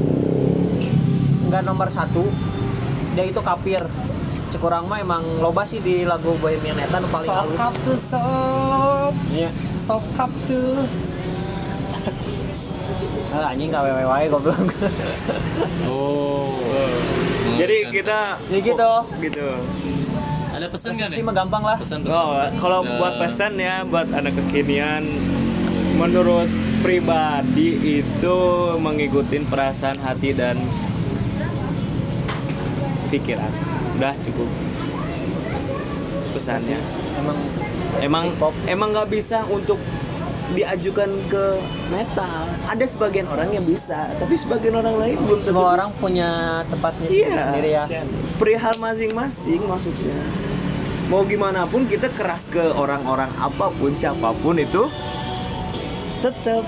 nggak 1.50 1.64
nomor 1.66 1.90
satu. 1.90 2.30
Dia 3.18 3.26
itu 3.26 3.42
kafir 3.42 3.82
cekurang 4.52 4.84
mah 4.84 5.00
emang 5.00 5.24
loba 5.40 5.64
sih 5.64 5.80
di 5.80 6.04
lagu 6.04 6.36
Bohemian 6.36 6.76
eta 6.76 7.00
nu 7.00 7.08
paling 7.08 7.26
halus 7.26 7.56
Sokap 7.56 7.74
tuh 7.82 7.98
sob, 7.98 9.14
Iya. 9.30 9.50
sokap 9.80 10.32
tuh. 10.46 10.84
Ah, 13.32 13.48
anjing 13.50 13.72
KWW 13.72 14.04
wae 14.04 14.28
goblok 14.28 14.76
Oh. 15.86 16.52
Jadi 17.54 17.78
Mengerti. 17.82 17.96
kita 17.96 18.20
Jadi 18.44 18.60
gitu. 18.62 18.92
gitu. 19.24 19.48
ada 20.52 20.68
pesan 20.68 20.88
nggak 20.92 21.08
Resepsi 21.08 21.16
nih? 21.16 21.26
mah 21.26 21.36
gampang 21.38 21.64
lah 21.64 21.78
Pesan-pesan. 21.80 22.12
Oh, 22.12 22.36
kalau 22.60 22.80
Ya. 22.82 22.92
buat 22.94 23.14
pesan 23.18 23.52
ya 23.56 23.76
buat 23.84 24.12
anak 24.12 24.36
kekinian 24.36 25.08
menurut 25.96 26.52
pribadi 26.80 27.70
itu 28.04 28.38
mengikuti 28.76 29.40
perasaan 29.42 29.96
hati 29.98 30.34
dan 30.34 30.60
pikiran. 33.10 33.52
Udah 33.94 34.14
cukup. 34.20 34.48
Pesannya. 36.32 36.80
emang 37.14 37.38
Emang 38.00 38.26
pop. 38.40 38.56
emang 38.66 38.90
nggak 38.92 39.10
bisa 39.10 39.44
untuk 39.46 39.76
diajukan 40.50 41.08
ke 41.28 41.44
metal. 41.88 42.44
Ada 42.66 42.86
sebagian 42.86 43.24
orang 43.26 43.52
yang 43.52 43.64
bisa, 43.64 44.12
tapi 44.16 44.36
sebagian 44.36 44.76
orang 44.76 44.96
lain 44.98 45.16
belum 45.18 45.40
tentu 45.40 45.48
semua 45.48 45.64
bisa. 45.66 45.74
orang 45.74 45.90
punya 45.94 46.30
tempatnya 46.66 47.08
Iya. 47.08 47.36
sendiri 47.42 47.70
ya 47.70 47.84
perihal 48.36 48.76
masing-masing 48.76 49.62
maksudnya 49.62 50.18
mau 51.08 51.24
gimana 51.24 51.64
pun 51.64 51.84
kita 51.86 52.08
keras 52.10 52.48
ke 52.48 52.64
orang-orang 52.74 53.32
apa 53.34 53.70
pun 53.70 53.92
siapa 53.94 54.32
pun 54.34 54.56
itu 54.56 54.88
tetap 56.20 56.64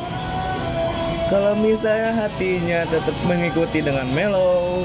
kalau 1.27 1.55
misalnya 1.55 2.11
hatinya 2.13 2.83
tetap 2.85 3.15
mengikuti 3.23 3.79
dengan 3.79 4.05
mellow 4.07 4.83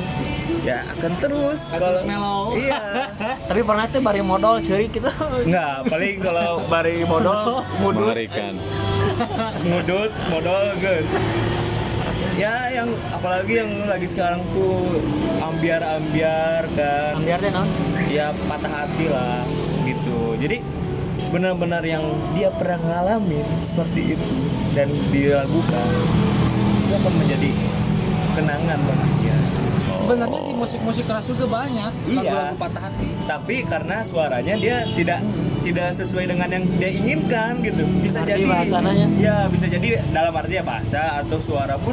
ya 0.64 0.84
akan 0.96 1.12
terus. 1.20 1.60
Terus 1.68 2.00
mellow. 2.04 2.56
iya. 2.56 3.10
Tapi 3.48 3.60
pernah 3.64 3.84
tuh 3.88 4.00
bari 4.00 4.22
modal 4.22 4.60
ceri 4.62 4.86
kita 4.88 5.12
nggak 5.44 5.76
paling 5.88 6.16
kalau 6.20 6.62
bari 6.66 7.04
modal 7.04 7.64
mudut. 7.80 8.12
Mengerikan. 8.12 8.54
mudut 9.66 10.12
modal 10.30 10.76
good 10.78 11.06
ya 12.38 12.70
yang 12.70 12.94
apalagi 13.10 13.58
yang 13.58 13.90
lagi 13.90 14.06
sekarang 14.06 14.38
tuh 14.54 15.02
ambiar-ambiar 15.42 16.70
kan. 16.78 17.18
Ambiar 17.18 17.38
deh 17.42 17.50
non. 17.50 17.66
Ya 18.06 18.30
patah 18.46 18.70
hati 18.70 19.10
lah 19.10 19.42
gitu. 19.82 20.38
Jadi 20.38 20.62
benar-benar 21.34 21.82
yang 21.82 22.06
dia 22.32 22.48
pernah 22.54 22.78
ngalamin 22.78 23.44
seperti 23.66 24.16
itu 24.16 24.28
dan 24.72 24.88
dilakukan 25.12 25.88
itu 26.86 26.92
akan 26.94 27.14
menjadi 27.20 27.50
kenangan 28.32 28.78
dia 28.80 29.17
Sebenarnya 30.08 30.40
di 30.40 30.54
musik-musik 30.56 31.04
keras 31.04 31.24
juga 31.28 31.44
banyak. 31.44 31.92
Iya. 32.08 32.16
lagu-lagu 32.16 32.56
patah 32.56 32.82
hati. 32.88 33.08
tapi 33.28 33.56
karena 33.60 33.96
suaranya 34.00 34.54
dia 34.56 34.76
tidak 34.96 35.20
tidak 35.60 35.88
sesuai 35.92 36.24
dengan 36.32 36.48
yang 36.48 36.64
dia 36.80 36.90
inginkan 36.96 37.60
gitu. 37.60 37.84
Bisa 38.00 38.24
Arti 38.24 38.32
jadi 38.32 38.44
bahasananya? 38.48 39.06
ya 39.20 39.36
bisa 39.52 39.68
jadi 39.68 40.00
dalam 40.16 40.32
arti 40.32 40.56
ya 40.56 40.64
bahasa 40.64 41.20
atau 41.20 41.36
suara 41.44 41.76
pun 41.76 41.92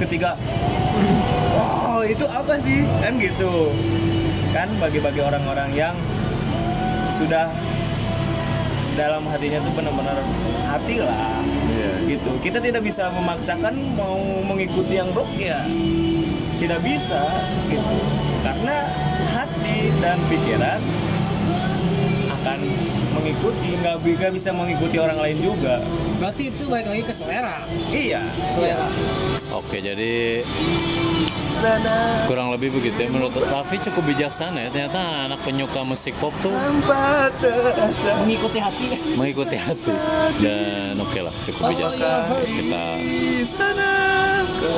ketika 0.00 0.40
wow 1.52 2.00
itu 2.00 2.24
apa 2.24 2.56
sih? 2.64 2.88
Kan 3.04 3.20
gitu. 3.20 3.76
Kan 4.56 4.72
bagi-bagi 4.80 5.20
orang-orang 5.20 5.68
yang 5.76 5.94
sudah 7.20 7.52
dalam 8.96 9.22
hatinya 9.28 9.60
tuh 9.60 9.72
benar-benar 9.76 10.16
hati 10.64 10.96
lah. 11.04 11.44
Iya. 11.70 11.92
gitu. 12.08 12.30
Kita 12.40 12.58
tidak 12.58 12.82
bisa 12.88 13.12
memaksakan 13.12 13.94
mau 14.00 14.16
mengikuti 14.48 14.96
yang 14.96 15.12
rock 15.12 15.28
ya 15.36 15.60
tidak 16.60 16.80
bisa 16.80 17.22
gitu 17.66 17.96
karena 18.40 18.76
hati 19.30 19.78
dan 19.98 20.20
pikiran 20.28 20.80
akan 22.30 22.58
mengikuti 23.10 23.68
nggak 23.76 23.96
bi- 24.00 24.16
nggak 24.16 24.32
bisa 24.32 24.50
mengikuti 24.50 24.96
orang 24.96 25.18
lain 25.18 25.38
juga 25.40 25.80
Berarti 26.16 26.42
itu 26.46 26.68
balik 26.68 26.86
lagi 26.86 27.02
ke 27.02 27.12
selera. 27.12 27.64
iya 27.88 28.20
selera 28.46 28.88
Oke, 29.50 29.80
jadi 29.80 30.44
kurang 32.24 32.54
lebih 32.54 32.70
begitu 32.70 32.96
ya. 32.96 33.08
Menurut 33.10 33.34
Raffi 33.42 33.76
cukup 33.82 34.06
bijaksana 34.06 34.56
ya. 34.56 34.68
Ternyata 34.70 35.00
anak 35.26 35.42
penyuka 35.42 35.82
musik 35.82 36.14
pop 36.16 36.30
tuh 36.38 36.54
mengikuti 38.16 38.56
hati 38.56 38.86
mengikuti 39.10 39.56
hati. 39.58 39.90
Dan 40.38 40.96
oke 40.96 41.18
lah, 41.18 41.34
cukup 41.42 41.62
bijaksana. 41.68 42.30
Kita 42.40 42.84
di 42.96 43.42
sana 43.44 43.90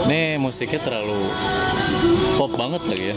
Nih 0.05 0.37
musiknya 0.37 0.81
terlalu 0.81 1.27
pop 2.37 2.51
banget 2.53 2.83
lagi 2.87 3.05
ya. 3.13 3.17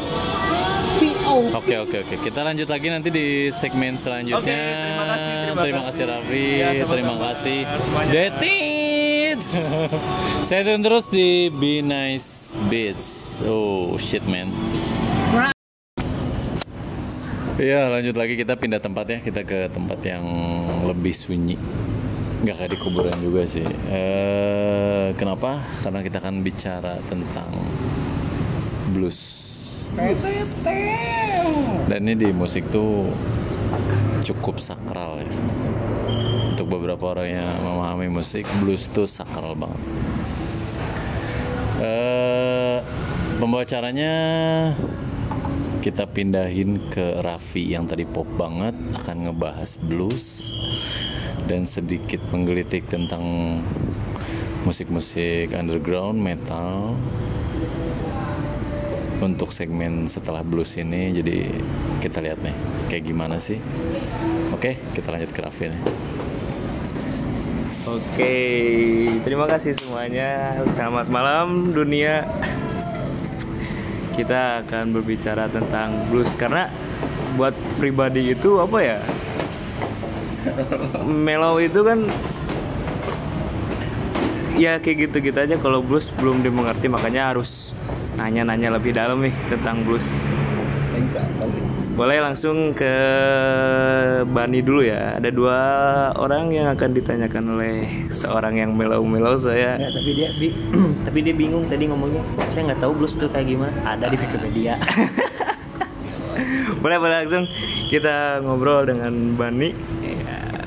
Oke 1.51 1.75
oke 1.77 1.97
oke. 2.01 2.15
Kita 2.21 2.39
lanjut 2.41 2.65
lagi 2.65 2.87
nanti 2.87 3.09
di 3.09 3.25
segmen 3.51 3.97
selanjutnya. 3.97 4.39
Oke, 4.39 4.55
terima 4.55 5.05
kasih, 5.05 5.31
terima 5.35 5.61
Terima 5.61 5.81
kasih. 5.81 5.85
kasih 5.91 6.03
Raffi. 6.07 6.45
Ya, 6.47 6.67
sama-sama. 6.71 6.91
terima 6.93 7.15
kasih 7.19 7.57
Semuanya. 7.81 8.11
Detit. 8.11 9.39
Saya 10.47 10.61
turun 10.63 10.81
terus 10.81 11.05
di 11.09 11.27
Be 11.49 11.81
Nice 11.81 12.29
Beats. 12.69 13.39
Oh 13.43 13.97
shit 13.97 14.23
man. 14.23 14.53
Iya 17.55 17.87
lanjut 17.87 18.19
lagi 18.19 18.35
kita 18.35 18.59
pindah 18.59 18.83
tempat 18.83 19.07
ya 19.07 19.17
kita 19.19 19.47
ke 19.47 19.71
tempat 19.71 19.99
yang 20.03 20.23
lebih 20.83 21.15
sunyi 21.15 21.55
nggak 22.45 22.61
kayak 22.61 22.71
di 22.77 22.79
kuburan 22.79 23.17
juga 23.25 23.41
sih. 23.49 23.65
Eh 23.89 25.17
kenapa? 25.17 25.65
Karena 25.81 26.05
kita 26.05 26.21
akan 26.21 26.45
bicara 26.45 27.01
tentang 27.09 27.49
blues. 28.93 29.33
Dan 31.89 32.05
ini 32.05 32.13
di 32.13 32.29
musik 32.29 32.69
tuh 32.69 33.09
cukup 34.21 34.61
sakral 34.61 35.25
ya. 35.25 35.31
Untuk 36.53 36.69
beberapa 36.69 37.17
orang 37.17 37.33
yang 37.33 37.49
memahami 37.65 38.13
musik 38.13 38.45
blues 38.61 38.85
tuh 38.93 39.09
sakral 39.09 39.57
banget. 39.57 39.81
Eh 41.81 42.77
pembawa 43.41 43.65
acaranya 43.65 44.13
kita 45.81 46.05
pindahin 46.09 46.93
ke 46.93 47.25
Raffi 47.25 47.73
yang 47.73 47.89
tadi 47.89 48.05
pop 48.05 48.25
banget 48.37 48.73
akan 49.01 49.29
ngebahas 49.29 49.77
blues 49.81 50.45
dan 51.43 51.67
sedikit 51.67 52.23
menggelitik 52.31 52.87
tentang 52.87 53.21
musik-musik 54.65 55.53
underground 55.53 56.17
metal 56.17 56.97
untuk 59.21 59.53
segmen 59.55 60.09
setelah 60.09 60.41
blues 60.41 60.75
ini 60.79 61.13
jadi 61.15 61.37
kita 62.01 62.19
lihat 62.23 62.39
nih 62.41 62.55
kayak 62.89 63.03
gimana 63.05 63.37
sih 63.37 63.61
oke 64.51 64.75
kita 64.95 65.07
lanjut 65.11 65.31
ke 65.31 65.39
Raffi 65.43 65.67
nih 65.71 65.83
Oke, 67.85 68.33
terima 69.21 69.45
kasih 69.45 69.77
semuanya. 69.77 70.57
Selamat 70.73 71.05
malam 71.05 71.69
dunia. 71.69 72.25
Kita 74.17 74.65
akan 74.65 74.89
berbicara 74.89 75.45
tentang 75.53 75.93
blues 76.09 76.33
karena 76.33 76.65
buat 77.37 77.53
pribadi 77.77 78.33
itu 78.33 78.57
apa 78.57 78.81
ya? 78.81 78.97
Mellow 81.05 81.59
itu 81.59 81.81
kan 81.81 82.05
ya 84.55 84.79
kayak 84.79 85.11
gitu-gitu 85.11 85.35
aja 85.35 85.55
kalau 85.59 85.83
blues 85.83 86.07
belum 86.15 86.39
dimengerti 86.39 86.87
makanya 86.87 87.35
harus 87.35 87.75
nanya-nanya 88.15 88.79
lebih 88.79 88.95
dalam 88.95 89.19
nih 89.19 89.35
tentang 89.51 89.83
blues. 89.83 90.07
Boleh 91.95 92.19
langsung 92.19 92.75
ke 92.75 92.91
Bani 94.27 94.59
dulu 94.59 94.83
ya. 94.83 95.15
Ada 95.15 95.31
dua 95.31 95.59
orang 96.19 96.51
yang 96.51 96.67
akan 96.75 96.91
ditanyakan 96.91 97.55
oleh 97.55 97.75
seorang 98.11 98.59
yang 98.59 98.75
melau-melau 98.75 99.39
saya. 99.39 99.79
Ya, 99.79 99.89
tapi 99.91 100.11
dia 100.11 100.27
bi- 100.35 100.55
tapi 101.07 101.23
dia 101.23 101.31
bingung 101.31 101.63
tadi 101.71 101.87
ngomongnya. 101.87 102.19
Saya 102.51 102.71
nggak 102.71 102.83
tahu 102.83 102.99
blues 102.99 103.15
itu 103.15 103.31
kayak 103.31 103.47
gimana. 103.47 103.75
Ada 103.87 104.11
di 104.11 104.17
Wikipedia. 104.19 104.75
Boleh 106.83 107.01
boleh 107.01 107.25
langsung 107.25 107.49
kita 107.89 108.43
ngobrol 108.43 108.85
dengan 108.85 109.33
Bani. 109.39 109.71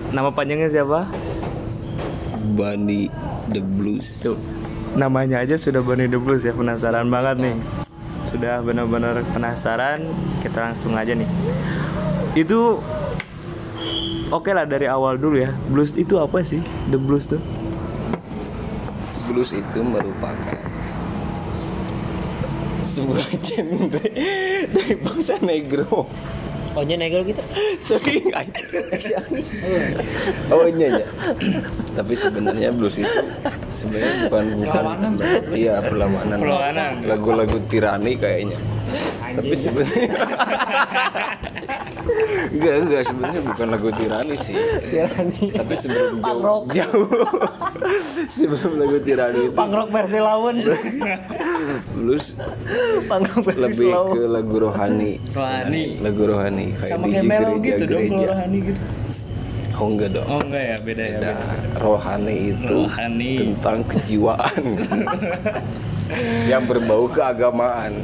Nama 0.08 0.32
panjangnya 0.32 0.72
siapa? 0.72 1.04
Bunny 2.56 3.12
the 3.52 3.60
Blues. 3.60 4.24
Tuh. 4.24 4.40
Namanya 4.96 5.44
aja 5.44 5.60
sudah 5.60 5.84
Bani 5.84 6.08
the 6.08 6.16
Blues 6.16 6.48
ya. 6.48 6.56
Penasaran 6.56 7.12
banget 7.12 7.36
nih. 7.44 7.56
Sudah 8.32 8.64
benar-benar 8.64 9.20
penasaran. 9.36 10.08
Kita 10.40 10.72
langsung 10.72 10.96
aja 10.96 11.12
nih. 11.12 11.28
Itu 12.32 12.80
Oke 14.28 14.52
lah 14.52 14.68
dari 14.68 14.84
awal 14.84 15.16
dulu 15.16 15.40
ya. 15.40 15.56
Blues 15.72 15.96
itu 15.96 16.20
apa 16.20 16.44
sih? 16.44 16.60
The 16.92 17.00
Blues 17.00 17.24
tuh? 17.24 17.40
Blues 19.28 19.56
itu 19.56 19.80
merupakan 19.80 20.56
sebuah 22.88 23.28
genre 23.40 24.04
dari 24.74 24.94
bangsa 25.00 25.36
negro 25.40 26.08
Oh 26.78 26.86
nya 26.86 26.94
negel 26.94 27.26
gitu. 27.26 27.42
Tapi 27.90 28.30
Oh 30.46 30.62
iya 30.70 31.02
ya. 31.02 31.08
Tapi 31.98 32.14
sebenarnya 32.14 32.70
blues 32.70 33.02
itu 33.02 33.18
sebenarnya 33.74 34.30
bukan 34.30 34.44
bukan 34.62 34.70
Perlawanan, 34.86 35.12
iya 35.58 35.82
perlawanan. 35.82 36.38
Perlawanan. 36.38 36.92
Lagu-lagu 37.02 37.58
tirani 37.66 38.14
kayaknya. 38.14 38.58
Tapi 39.34 39.54
sebenarnya 39.58 40.06
enggak 42.48 42.74
enggak 42.80 43.02
sebenarnya 43.04 43.40
bukan 43.42 43.66
lagu 43.68 43.88
tirani 43.90 44.36
sih. 44.36 44.56
Tirani. 44.84 45.42
Tapi 45.50 45.74
sebelum 45.74 46.12
jauh 46.18 46.40
rock. 46.40 46.62
jauh 46.70 47.06
sebelum 48.32 48.72
lagu 48.76 48.96
tirani 49.00 49.40
itu 49.44 49.52
Pangrok 49.52 49.88
versi 49.88 50.18
lawan. 50.18 50.56
blues 51.94 52.26
Pangrok 53.04 53.42
versi 53.44 53.60
lebih 53.62 53.88
slow. 53.90 54.06
ke 54.10 54.22
lagu 54.24 54.56
rohani. 54.58 55.12
Rohani. 55.28 55.82
Lagu 55.98 56.22
rohani 56.24 56.66
kayak 56.74 56.88
Sama 56.88 57.04
di 57.04 57.12
kayak 57.14 57.24
melo 57.24 57.48
gereja- 57.50 57.64
gitu 57.64 57.84
dong 57.86 58.04
kalau 58.06 58.26
rohani 58.28 58.58
gitu. 58.64 58.82
Oh 59.74 59.86
enggak 59.86 60.10
dong. 60.10 60.26
Oh 60.26 60.40
enggak 60.42 60.64
ya, 60.64 60.76
beda 60.80 61.04
ya. 61.04 61.10
Beda. 61.14 61.30
beda. 61.30 61.78
rohani 61.78 62.36
itu 62.50 62.78
Rohani. 62.82 63.32
tentang 63.38 63.78
kejiwaan 63.86 64.62
yang 66.48 66.64
berbau 66.64 67.06
keagamaan. 67.08 68.00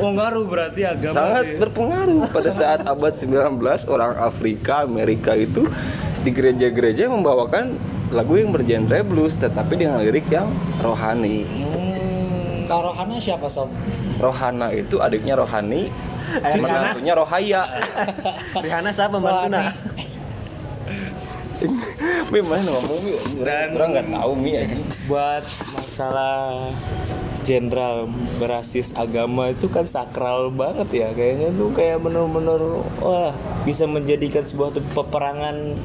Oh 0.00 0.10
ngaruh 0.12 0.44
berarti 0.48 0.88
agama 0.88 1.16
sangat 1.16 1.44
ya. 1.46 1.58
berpengaruh. 1.60 2.22
Pada 2.32 2.50
saat 2.50 2.80
abad 2.88 3.12
19 3.12 3.60
orang 3.92 4.12
Afrika 4.16 4.88
Amerika 4.88 5.36
itu 5.36 5.68
di 6.22 6.30
gereja-gereja 6.32 7.10
membawakan 7.12 7.76
lagu 8.12 8.36
yang 8.36 8.52
bergenre 8.52 9.04
blues 9.04 9.36
tetapi 9.36 9.76
dengan 9.76 10.00
lirik 10.00 10.28
yang 10.32 10.48
rohani. 10.80 11.44
Hmm, 11.48 12.68
kalau 12.68 12.92
rohana 12.92 13.16
siapa 13.20 13.48
sob? 13.48 13.68
rohana 14.20 14.70
itu 14.70 15.02
adiknya 15.02 15.34
rohani 15.34 15.90
menantunya 16.40 17.12
rohaya. 17.12 17.62
Rihanna 18.56 18.90
siapa 18.94 19.18
pembantunya? 19.18 19.74
Mi 22.32 22.40
mana 22.48 22.70
ngomong 22.74 22.98
Mi? 23.06 23.12
Orang 23.42 23.88
nggak 23.94 24.06
tahu 24.10 24.32
Mi 24.34 24.52
aja 24.58 24.78
buat 25.06 25.44
masalah 25.74 26.74
jenderal 27.42 28.06
berasis 28.38 28.94
agama 28.94 29.50
itu 29.50 29.66
kan 29.66 29.86
sakral 29.86 30.50
banget 30.50 30.88
ya 30.90 31.08
kayaknya. 31.12 31.48
Tuh 31.54 31.70
kayak 31.74 32.02
bener-bener 32.02 32.82
wah 33.02 33.34
bisa 33.66 33.86
menjadikan 33.86 34.46
sebuah 34.46 34.78
peperangan 34.94 35.76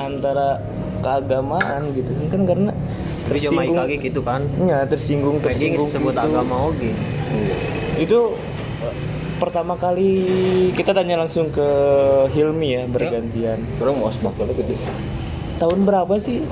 antara 0.00 0.60
keagamaan 1.04 1.92
gitu. 1.92 2.10
Kan 2.32 2.48
karena 2.48 2.72
tersinggung 3.24 3.76
kaki 3.76 3.96
gitu 4.04 4.20
kan. 4.20 4.42
ya 4.68 4.84
tersinggung 4.84 5.40
tersinggung 5.40 5.88
disebut 5.88 6.12
gitu. 6.12 6.24
agama 6.28 6.68
oge. 6.68 6.92
itu 7.96 8.20
eh, 8.84 8.94
pertama 9.40 9.80
kali 9.80 10.12
kita 10.76 10.92
tanya 10.92 11.24
langsung 11.24 11.48
ke 11.48 11.68
Hilmi 12.36 12.68
ya 12.76 12.82
bergantian. 12.84 13.64
Orang 13.80 13.96
mau 14.02 14.12
sebakul 14.12 14.52
gede 14.52 14.76
tahun 15.58 15.86
berapa 15.86 16.14
sih? 16.18 16.42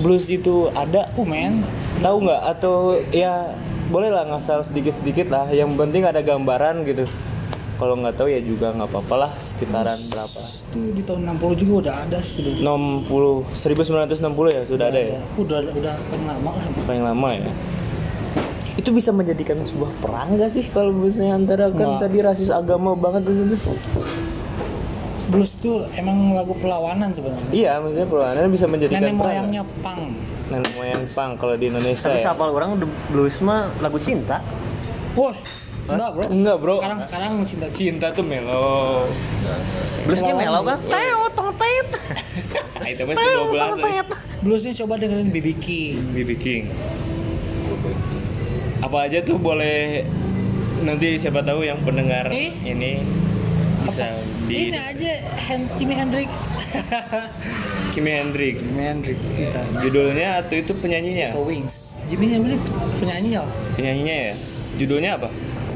Blues 0.00 0.28
itu 0.28 0.68
ada? 0.72 1.12
Oh 1.16 1.26
men, 1.26 1.64
tahu 2.02 2.16
nggak 2.20 2.42
atau 2.58 2.74
ya 3.08 3.54
boleh 3.88 4.10
lah 4.10 4.24
ngasal 4.26 4.60
sedikit 4.62 4.94
sedikit 4.98 5.30
lah 5.30 5.46
yang 5.48 5.72
penting 5.74 6.02
ada 6.02 6.18
gambaran 6.18 6.82
gitu 6.82 7.06
kalau 7.76 7.98
nggak 7.98 8.14
tahu 8.14 8.30
ya 8.30 8.38
juga 8.38 8.70
nggak 8.70 8.88
apa-apa 8.88 9.14
lah 9.16 9.32
sekitaran 9.38 9.98
berapa 10.06 10.40
itu 10.70 10.80
di 10.94 11.02
tahun 11.02 11.34
60 11.36 11.62
juga 11.62 11.74
udah 11.82 11.94
ada 12.06 12.18
sih. 12.22 12.42
Sudah 12.42 12.54
60 12.62 13.54
1960 13.54 14.56
ya 14.56 14.62
sudah 14.66 14.86
ada 14.86 15.00
ya 15.00 15.18
Udah 15.34 15.58
udah 15.66 15.94
paling 16.06 16.26
lama 16.26 16.50
lah. 16.54 16.64
paling 16.86 17.02
lama 17.02 17.28
ya 17.32 17.50
itu 18.72 18.88
bisa 18.88 19.12
menjadikan 19.12 19.60
sebuah 19.60 19.92
perang 20.00 20.40
gak 20.40 20.50
sih 20.56 20.64
kalau 20.72 20.90
misalnya 20.90 21.36
antara 21.36 21.68
kan 21.68 21.98
Nggak. 21.98 22.02
tadi 22.02 22.18
rasis 22.24 22.48
agama 22.48 22.96
banget 22.96 23.28
gitu 23.28 23.56
Blues 25.28 25.56
itu 25.56 25.72
emang 25.96 26.36
lagu 26.36 26.52
perlawanan 26.52 27.08
sebenarnya. 27.08 27.50
iya 27.52 27.80
maksudnya 27.80 28.04
perlawanan 28.04 28.48
bisa 28.48 28.66
menjadikan 28.68 29.00
Nenek 29.00 29.16
moyangnya 29.16 29.62
pang. 29.80 30.12
Nenek 30.52 30.72
moyang 30.76 31.02
pang 31.16 31.32
kalau 31.40 31.56
di 31.56 31.72
Indonesia 31.72 32.04
Tapi 32.04 32.20
ya. 32.20 32.30
siapa 32.30 32.44
orang 32.44 32.76
the 32.76 32.88
blues 33.08 33.36
mah 33.40 33.72
lagu 33.80 33.96
cinta. 33.98 34.44
Wah, 35.16 35.36
enggak 35.88 36.10
bro. 36.12 36.24
Enggak, 36.28 36.56
bro. 36.60 36.74
Sekarang 36.76 37.00
sekarang 37.00 37.32
cinta 37.48 37.66
cinta 37.72 38.06
tuh 38.12 38.24
melo 38.24 39.08
Bluesnya 40.04 40.32
melau 40.36 40.62
kan? 40.64 40.78
Teo 40.88 41.22
tong 41.32 41.50
tet. 41.56 41.88
itu 42.92 43.02
masih 43.08 43.26
12 43.48 44.44
Bluesnya 44.44 44.72
coba 44.84 44.98
dengerin 45.00 45.28
BB 45.30 45.48
King. 45.56 45.96
BB 46.12 46.30
King 46.36 46.64
apa 48.82 49.06
aja 49.06 49.22
tuh 49.22 49.38
boleh 49.38 50.02
nanti 50.82 51.14
siapa 51.14 51.38
tahu 51.46 51.62
yang 51.62 51.78
pendengar 51.86 52.26
Eh? 52.34 52.50
ini 52.66 52.98
bisa 53.86 54.10
di 54.50 54.74
Ini 54.74 54.78
aja 54.78 55.12
Hen 55.38 55.70
Jimi 55.78 55.94
Hendrix. 55.94 56.30
Kimi 57.92 58.10
Hendrix 58.10 58.56
Jimi 58.58 58.82
Hendrix. 58.82 59.16
Kita. 59.20 59.60
judulnya 59.78 60.40
atau 60.40 60.54
itu 60.56 60.72
penyanyinya 60.74 61.28
Little 61.28 61.44
Wings. 61.44 61.92
Jimi 62.08 62.26
Hendrix 62.26 62.60
penyanyinya 62.96 63.44
lah. 63.44 63.52
penyanyinya 63.74 64.16
ya 64.26 64.34
judulnya 64.76 65.12
apa 65.16 65.28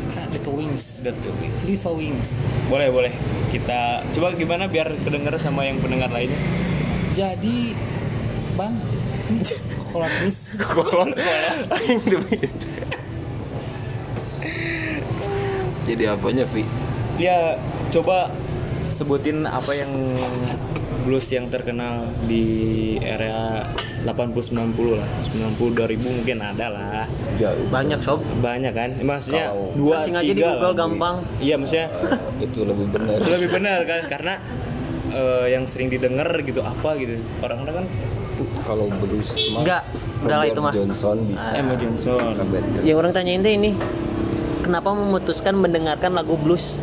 Ah, 0.08 0.22
Little 0.30 0.54
Wings. 0.54 1.02
Little 1.02 1.34
Wings. 1.36 1.58
Little 1.62 1.94
Wings. 1.94 2.28
boleh 2.66 2.88
boleh 2.88 3.12
kita 3.48 3.80
coba 4.10 4.32
gimana 4.32 4.64
biar 4.64 4.88
kedenger 4.96 5.36
sama 5.36 5.62
yang 5.62 5.76
pendengar 5.76 6.08
lainnya 6.08 6.38
Jadi 7.12 7.72
Bang, 8.56 8.80
Aing 11.76 12.00
tuh, 12.04 12.20
Mi. 12.22 12.36
jadi 15.84 16.12
apanya 16.12 16.44
Vi 16.46 16.64
ya 17.16 17.56
coba 17.88 18.28
sebutin 18.90 19.44
apa 19.44 19.72
yang 19.72 19.92
blues 21.06 21.30
yang 21.30 21.46
terkenal 21.46 21.94
di 22.26 22.44
era 22.98 23.62
80 24.02 24.34
90 24.50 24.58
lah 24.92 25.06
90 25.22 25.54
2000 25.78 26.02
mungkin 26.02 26.36
ada 26.38 26.66
lah 26.66 27.06
jauh 27.36 27.62
Banyak 27.68 27.98
sob. 28.00 28.20
banyak 28.38 28.72
kan 28.72 28.90
maksudnya 29.00 29.46
Kalau 29.48 29.70
dua 29.72 29.94
searching 29.96 30.14
aja 30.16 30.24
di 30.24 30.30
tiga 30.32 30.46
Google 30.52 30.66
lah. 30.66 30.74
gampang. 30.76 31.16
iya 31.38 31.54
maksudnya 31.54 31.86
Eh, 32.36 32.44
itu 32.46 32.58
lebih 32.62 32.86
benar 32.90 33.16
itu 33.16 33.30
lebih 33.30 33.50
benar 33.52 33.78
kan 33.82 34.00
karena 34.04 34.34
eh, 35.10 35.46
yang 35.48 35.64
sering 35.64 35.88
didengar 35.88 36.26
gitu 36.40 36.60
apa 36.60 36.90
gitu 36.96 37.14
orang-orang 37.38 37.74
kan 37.76 37.86
kalau 38.60 38.90
blues 38.92 39.30
mah 39.48 39.62
Enggak, 39.62 39.82
udah 40.20 40.36
lah 40.36 40.46
itu 40.46 40.60
mah. 40.60 40.72
Johnson 40.74 41.16
bisa 41.24 41.50
Emma 41.54 41.72
Johnson 41.74 42.18
Robert 42.20 42.64
Johnson. 42.66 42.82
Yang 42.82 42.96
orang 42.98 43.12
tanyain 43.14 43.40
teh 43.40 43.54
ini, 43.54 43.70
kenapa 44.60 44.92
memutuskan 44.92 45.54
mendengarkan 45.54 46.12
lagu 46.12 46.36
blues? 46.36 46.76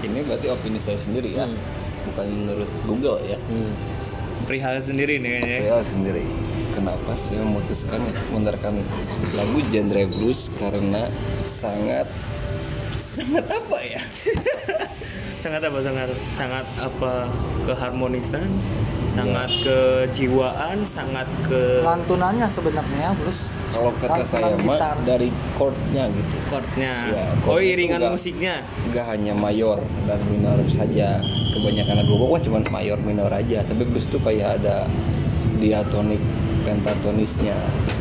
ini 0.00 0.22
berarti 0.22 0.46
opini 0.48 0.78
saya 0.78 0.94
sendiri 0.96 1.34
ya 1.34 1.44
Hmm. 1.44 1.58
Bukan 2.18 2.34
menurut 2.34 2.70
Google 2.82 3.18
ya. 3.22 3.38
Perihal 4.50 4.82
sendiri 4.82 5.22
nih 5.22 5.38
kayaknya. 5.38 5.58
Saya 5.70 5.86
sendiri. 5.86 6.24
Kenapa 6.74 7.14
saya 7.14 7.46
memutuskan 7.46 8.02
untuk 8.02 8.26
mendengarkan 8.34 8.82
lagu 9.38 9.58
genre 9.70 10.02
blues? 10.10 10.50
Karena 10.58 11.06
sangat 11.46 12.10
sangat 13.14 13.46
apa 13.46 13.78
ya? 13.86 14.02
Sangat 15.38 15.62
apa? 15.62 15.78
Sangat 15.78 16.10
sangat 16.34 16.66
apa? 16.82 17.30
Keharmonisan 17.62 18.50
sangat 19.18 19.50
kejiwaan 19.62 20.78
sangat 20.84 21.26
ke 21.44 21.82
Lantunannya 21.82 22.46
sebenarnya 22.46 23.08
blues. 23.14 23.58
kalau 23.68 23.92
kata 23.94 24.22
Lantunan 24.22 24.26
saya 24.26 24.54
mah 24.58 24.78
dari 25.02 25.28
chordnya 25.54 26.04
gitu. 26.08 26.34
Chordnya. 26.46 26.92
Ya, 27.06 27.24
oh 27.26 27.36
chordnya 27.42 27.58
tuh 27.58 27.72
iringan 27.74 27.98
enggak- 27.98 28.14
musiknya? 28.14 28.54
nggak 28.88 29.04
hanya 29.06 29.32
mayor 29.34 29.78
dan 30.06 30.20
minor 30.26 30.58
saja. 30.66 31.18
Kebanyakan 31.48 31.94
lagu 31.98 32.14
kan 32.14 32.40
cuma 32.40 32.58
mayor 32.70 32.98
minor 33.00 33.30
aja. 33.30 33.58
Tapi 33.62 33.82
blues 33.82 34.06
tuh 34.06 34.20
kayak 34.20 34.62
ada 34.62 34.86
diatonik 35.58 36.22
pentatonisnya. 36.62 37.56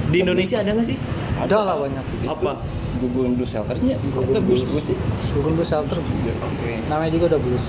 Di 0.08 0.22
Indonesia 0.22 0.62
ada 0.62 0.72
nggak 0.72 0.88
sih? 0.88 0.98
Ada 1.38 1.56
lah 1.64 1.76
banyak. 1.78 2.06
apa? 2.26 2.52
Gugun 2.98 3.38
blues 3.38 3.54
shelternya. 3.54 3.98
Itu 3.98 4.40
blues 4.42 4.66
blues 4.66 4.86
sih. 4.90 4.98
Gugun 5.34 5.54
Blues 5.54 5.70
Shelter. 5.70 5.98
Iya 6.02 6.34
sih. 6.38 6.56
Namanya 6.90 7.12
juga 7.14 7.26
udah 7.36 7.42
blues. 7.42 7.66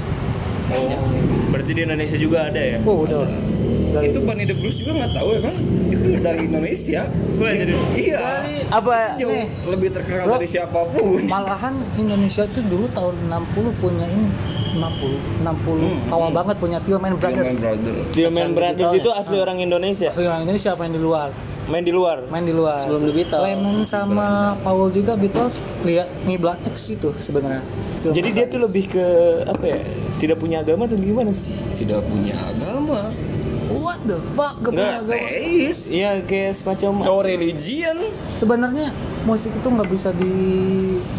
Banyak 0.68 1.00
sih 1.04 1.20
berarti 1.48 1.70
di 1.70 1.80
Indonesia 1.82 2.16
juga 2.16 2.38
ada 2.44 2.60
ya 2.60 2.78
Oh, 2.82 3.02
udah. 3.02 3.24
Dari 3.88 4.12
itu 4.12 4.20
Bunny 4.20 4.44
the 4.44 4.52
Blues 4.52 4.76
juga 4.76 4.92
nggak 4.94 5.12
tahu 5.12 5.28
ya 5.30 5.40
kan 5.42 5.54
itu 5.88 6.06
dari 6.18 6.40
Indonesia 6.44 7.00
Wah, 7.34 7.50
jadi 7.50 7.72
iya 7.96 8.18
Dari- 8.20 8.62
apa 8.68 8.94
jauh 9.16 9.32
Nih. 9.32 9.48
lebih 9.66 9.88
terkenal 9.90 10.24
Bro. 10.24 10.34
dari 10.34 10.46
siapa 10.46 10.80
pun 10.86 11.20
Malahan 11.24 11.74
Indonesia 11.96 12.44
tuh 12.46 12.62
dulu 12.62 12.84
tahun 12.88 13.14
60 13.24 13.80
punya 13.80 14.04
ini 14.06 14.28
60 14.70 15.42
60 15.42 15.80
Hmm. 15.80 16.12
awal 16.12 16.30
banget 16.30 16.56
punya 16.56 16.78
Tillman 16.78 17.16
Brothers. 17.16 17.56
Brother 17.56 17.96
Tillman 18.12 18.50
Brothers 18.52 18.76
Beatles 18.84 19.00
itu 19.00 19.08
ya? 19.08 19.16
asli 19.18 19.36
orang 19.38 19.58
Indonesia 19.58 20.06
Asli 20.06 20.24
orang 20.26 20.42
Indonesia 20.42 20.70
main 20.74 20.92
di 20.92 21.00
luar, 21.00 21.28
main 21.66 21.82
di 21.82 21.90
luar 21.90 22.16
main 22.28 22.44
di 22.44 22.52
luar. 22.52 22.78
Sebelum 22.78 23.02
The 23.02 23.14
Beatles. 23.14 23.42
Lennon 23.42 23.78
sama 23.82 24.28
Paul 24.60 24.92
juga 24.92 25.12
Beatles 25.14 25.56
lihat 25.82 26.12
Mi 26.22 26.36
Black 26.36 26.60
X 26.66 26.92
itu 26.92 27.16
sebenarnya. 27.18 27.64
Tillman 27.98 28.14
jadi 28.14 28.28
dia 28.28 28.44
tuh 28.44 28.60
Brothers. 28.60 28.64
lebih 28.68 28.84
ke 28.90 29.06
apa 29.46 29.64
ya 29.66 29.80
tidak 30.18 30.36
punya 30.42 30.60
agama 30.66 30.84
tuh 30.90 30.98
gimana 30.98 31.30
sih? 31.30 31.54
Tidak 31.78 32.02
punya 32.04 32.34
agama. 32.36 33.14
What 33.68 34.00
the 34.08 34.18
fuck? 34.34 34.58
Gak 34.64 34.72
punya 34.74 35.04
Nggak, 35.04 35.20
agama? 35.20 35.28
teis 35.28 35.78
Iya 35.92 36.10
kayak 36.24 36.56
semacam 36.56 36.90
no 37.04 37.20
religion 37.20 37.96
Sebenarnya 38.40 38.88
musik 39.28 39.52
itu 39.52 39.68
nggak 39.68 39.88
bisa 39.92 40.08
di 40.16 40.32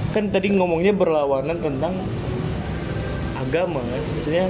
kan 0.09 0.33
tadi 0.33 0.49
ngomongnya 0.57 0.89
berlawanan 0.97 1.61
tentang 1.61 1.93
agama 3.37 3.79
kan? 3.85 4.01
Maksudnya 4.17 4.45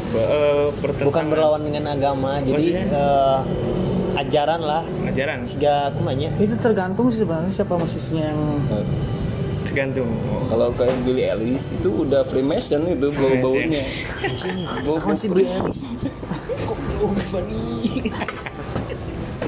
pertentangan. 0.80 1.12
Bukan 1.12 1.26
berlawan 1.28 1.62
dengan 1.68 1.84
agama 1.92 2.40
jadi 2.40 2.88
eh, 2.88 3.40
ajaran 4.16 4.62
lah. 4.64 4.84
Ajaran. 5.06 5.44
Sehingga 5.44 5.92
kumanya 5.94 6.32
itu 6.40 6.56
tergantung 6.56 7.12
sih 7.12 7.24
sebenarnya 7.28 7.52
siapa 7.52 7.76
musisinya 7.76 8.32
yang 8.32 8.42
tergantung. 9.80 10.12
Kalau 10.52 10.68
kayak 10.76 10.98
Billy 11.08 11.24
Ellis 11.24 11.72
itu 11.72 12.04
udah 12.04 12.28
Freemason 12.28 12.84
itu 12.92 13.08
bau-baunya. 13.16 13.84
Bau 14.84 15.00
apa 15.00 15.16
sih 15.16 15.32
beli 15.32 15.48
kok 15.48 16.76
oh 17.00 17.16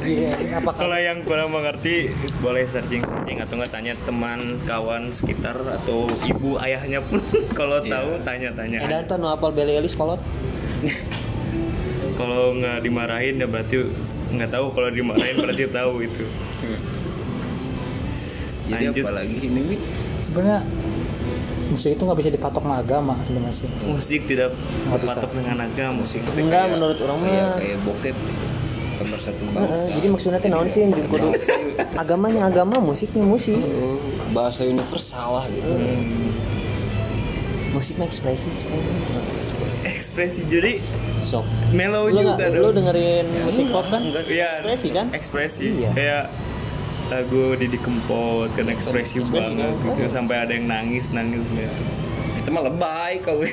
apa 0.01 0.71
kalau 0.73 0.97
yang 0.97 1.21
kurang 1.27 1.53
mengerti 1.53 2.09
boleh 2.41 2.65
searching 2.65 3.03
searching 3.03 3.37
atau 3.37 3.53
nggak 3.53 3.69
tanya 3.69 3.93
teman 4.01 4.57
kawan 4.63 5.11
sekitar 5.11 5.53
atau 5.61 6.07
ibu 6.23 6.55
ayahnya 6.57 7.03
pun. 7.03 7.19
Kalau 7.59 7.83
Iya. 7.83 7.99
tahu 7.99 8.09
tanya-tanya 8.23 8.77
Edan 8.81 9.03
tuh 9.05 9.19
apal 9.27 9.51
Billy 9.51 9.77
Ellis 9.77 9.93
kolot. 9.93 10.17
Kalau 12.15 12.55
nggak 12.55 12.81
dimarahin 12.81 13.35
ya 13.37 13.45
berarti 13.45 13.77
nggak 14.31 14.49
tahu. 14.49 14.65
Kalau 14.73 14.89
dimarahin 14.89 15.35
berarti 15.37 15.63
tahu 15.69 15.93
itu. 16.01 16.25
Jadi 18.71 18.85
Lanjut. 18.87 19.03
apalagi 19.03 19.37
ini 19.43 19.59
Mi? 19.59 19.77
Sebenarnya 20.31 20.63
musik 21.71 21.89
itu 21.91 22.01
nggak 22.07 22.19
bisa 22.23 22.29
dipatok 22.31 22.63
sama 22.63 22.75
agama 22.79 23.13
sebenarnya 23.27 23.51
sih. 23.51 23.67
Musik 23.83 24.21
tidak 24.23 24.55
Nggak 24.87 24.99
berpatok 25.03 25.31
dengan 25.35 25.57
agama. 25.67 25.91
Musik 25.99 26.23
enggak 26.23 26.65
menurut 26.71 26.97
orang 27.03 27.19
kayak 27.19 27.49
kayak 27.59 27.77
bokep 27.83 28.17
nomor 29.01 29.17
satu 29.17 29.43
Heeh, 29.43 29.55
bangsa. 29.57 29.89
jadi 29.97 30.07
maksudnya 30.13 30.39
teh 30.39 30.49
naon 30.53 30.69
sih 30.69 30.85
di 30.85 31.01
kudu 31.09 31.33
agamanya 31.97 32.47
agama 32.47 32.77
musiknya 32.77 33.25
musik. 33.25 33.57
Oh, 33.57 33.97
bahasa 34.31 34.61
universal 34.63 35.41
lah 35.41 35.45
gitu. 35.51 35.67
musik 37.71 37.95
mah 37.97 38.05
ekspresi 38.05 38.51
sekarang. 38.53 38.83
ekspresi. 39.81 40.43
Jadi 40.45 40.83
sok. 41.23 41.47
mellow 41.73 42.11
lu 42.11 42.19
juga 42.19 42.35
nggak 42.37 42.61
lu 42.61 42.69
dengerin 42.75 43.25
musik 43.47 43.65
pop 43.73 43.87
kan? 43.89 44.05
enggak 44.05 44.23
sih. 44.27 44.37
Iya, 44.37 44.47
ekspresi 44.59 44.87
kan? 44.93 45.05
Ekspresi. 45.15 45.65
Iya. 45.81 45.89
kayak 45.97 46.23
lagu 47.11 47.59
Didi 47.59 47.75
Kempot 47.75 48.47
kan 48.55 48.71
ekspresi 48.71 49.19
Ekspresi 49.19 49.35
banget 49.35 49.75
gitu 49.83 50.07
sampai 50.07 50.47
ada 50.47 50.55
yang 50.55 50.71
nangis 50.71 51.11
nangis 51.11 51.43
ya. 51.51 51.67
Itu 52.39 52.49
mah 52.55 52.63
lebay 52.63 53.19
kau. 53.19 53.43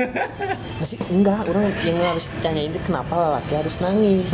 masih 0.80 0.98
enggak 1.12 1.44
orang 1.44 1.68
yang 1.84 2.00
harus 2.00 2.26
tanya 2.40 2.62
itu 2.64 2.80
kenapa 2.88 3.12
lelaki 3.12 3.52
harus 3.52 3.76
nangis? 3.84 4.32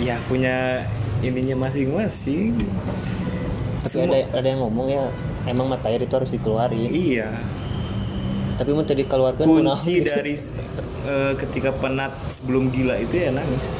Ya 0.00 0.16
punya 0.24 0.88
ininya 1.20 1.68
masing-masing. 1.68 2.56
Tapi 3.84 3.96
ada 4.08 4.18
ada 4.32 4.46
yang 4.48 4.64
ngomong 4.64 4.88
ya 4.88 5.04
emang 5.44 5.68
mata 5.68 5.92
air 5.92 6.00
itu 6.00 6.14
harus 6.16 6.32
dikeluarin. 6.32 6.88
Iya. 6.88 7.36
Tapi 8.56 8.70
mau 8.72 8.86
tadi 8.86 9.04
dikeluarkan 9.04 9.44
kunaon 9.44 9.76
kunci 9.76 10.00
gitu. 10.00 10.08
dari 10.08 10.34
eh, 11.04 11.32
ketika 11.36 11.70
penat 11.76 12.16
sebelum 12.32 12.72
gila 12.72 12.96
itu 12.96 13.28
ya 13.28 13.34
nangis 13.34 13.76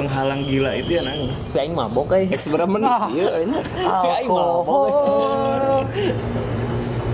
penghalang 0.00 0.40
gila 0.48 0.70
itu 0.80 0.90
ya 0.96 1.02
nangis. 1.04 1.38
Tapi 1.52 1.58
aing 1.60 1.74
mabok 1.76 2.16
eh. 2.16 2.24
Seberapa 2.40 2.72
menit? 2.72 2.88
Iya, 3.12 3.32
ini. 3.44 3.58
alkohol. 3.84 5.84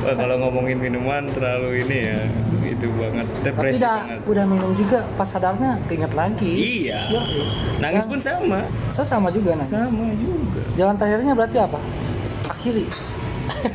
Wah, 0.07 0.14
kalau 0.14 0.37
ngomongin 0.38 0.79
minuman 0.79 1.27
terlalu 1.35 1.83
ini 1.83 1.99
ya 2.07 2.20
itu 2.66 2.87
banget 2.94 3.27
tapi 3.27 3.46
depresi 3.46 3.83
udah 3.83 3.99
banget. 4.07 4.18
udah 4.31 4.44
minum 4.46 4.70
juga 4.79 4.99
pas 5.18 5.27
sadarnya 5.27 5.83
keinget 5.90 6.14
lagi. 6.14 6.53
Iya. 6.87 7.01
Ya, 7.11 7.22
nangis 7.83 8.07
Kan? 8.07 8.11
pun 8.14 8.20
sama. 8.22 8.61
Saya 8.94 9.07
sama 9.07 9.29
juga 9.35 9.59
nangis. 9.59 9.75
Sama 9.75 10.07
juga. 10.14 10.62
Jalan 10.79 10.94
terakhirnya 10.94 11.35
berarti 11.35 11.59
apa? 11.59 11.79
Akhiri. 12.46 12.87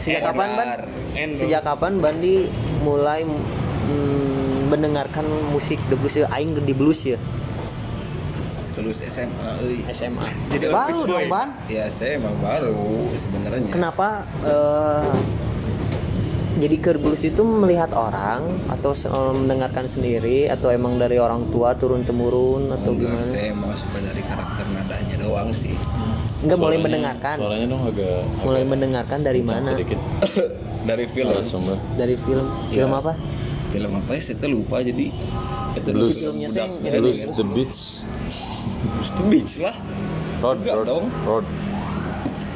Sejak 0.00 0.32
kapan 0.32 0.48
ban? 0.56 0.68
Endo. 1.14 1.38
sejak 1.38 1.62
kapan 1.62 2.02
Bandi 2.02 2.50
mulai 2.82 3.22
mm, 3.22 4.72
mendengarkan 4.72 5.28
musik 5.52 5.76
the 5.92 5.96
blues 5.96 6.16
ya? 6.16 6.24
Aing 6.32 6.56
di 6.56 6.72
blues 6.72 7.04
ya 7.04 7.20
Lulus 8.84 9.00
SMA, 9.00 9.48
euy. 9.64 9.80
SMA 9.88 10.28
jadi 10.52 10.68
baru 10.68 10.98
boy 11.00 11.08
dong 11.08 11.26
ban 11.26 11.48
Ya 11.66 11.88
saya 11.88 12.20
emang 12.20 12.36
baru 12.38 13.08
sebenarnya. 13.16 13.72
kenapa 13.72 14.28
eh, 14.44 15.16
jadi 16.54 16.76
ke 16.78 16.90
blues 16.94 17.24
itu 17.24 17.40
melihat 17.42 17.90
orang 17.90 18.44
atau 18.68 18.92
eh, 18.92 19.32
mendengarkan 19.34 19.88
sendiri 19.88 20.46
atau 20.46 20.68
emang 20.68 21.00
dari 21.00 21.16
orang 21.16 21.48
tua 21.48 21.72
turun 21.74 22.04
temurun 22.04 22.70
atau 22.70 22.92
Enggak, 22.92 23.08
gimana 23.10 23.24
saya 23.24 23.44
emang 23.50 23.72
suka 23.72 23.98
dari 23.98 24.20
karakter 24.20 24.64
nadanya 24.68 25.16
doang 25.18 25.48
sih. 25.50 25.74
enggak 26.44 26.58
mulai 26.60 26.76
mendengarkan 26.76 27.36
Suaranya 27.40 27.66
dong 27.66 27.82
agak, 27.88 28.20
mulai 28.44 28.60
agak 28.60 28.70
mendengarkan 28.70 29.18
dari 29.24 29.40
mana 29.40 29.70
Sedikit. 29.72 29.98
dari 30.92 31.04
film. 31.08 31.32
Narasumber. 31.32 31.76
dari 31.96 32.14
film 32.20 32.46
film 32.68 32.90
Iya. 32.92 33.00
apa 33.00 33.12
Film 33.72 33.90
apa 33.90 34.10
ya? 34.14 34.20
Saya 34.22 34.46
lupa 34.46 34.78
jadi 34.78 35.10
itu 35.74 35.88
Blues, 35.90 36.14
Blues 36.14 37.18
the 37.34 37.42
Beach. 37.48 37.80
Beach 39.28 39.58
lah. 39.58 39.76
Road, 40.40 40.60
Enggak 40.60 40.74
road, 40.76 40.86
dong. 40.86 41.06
road. 41.24 41.46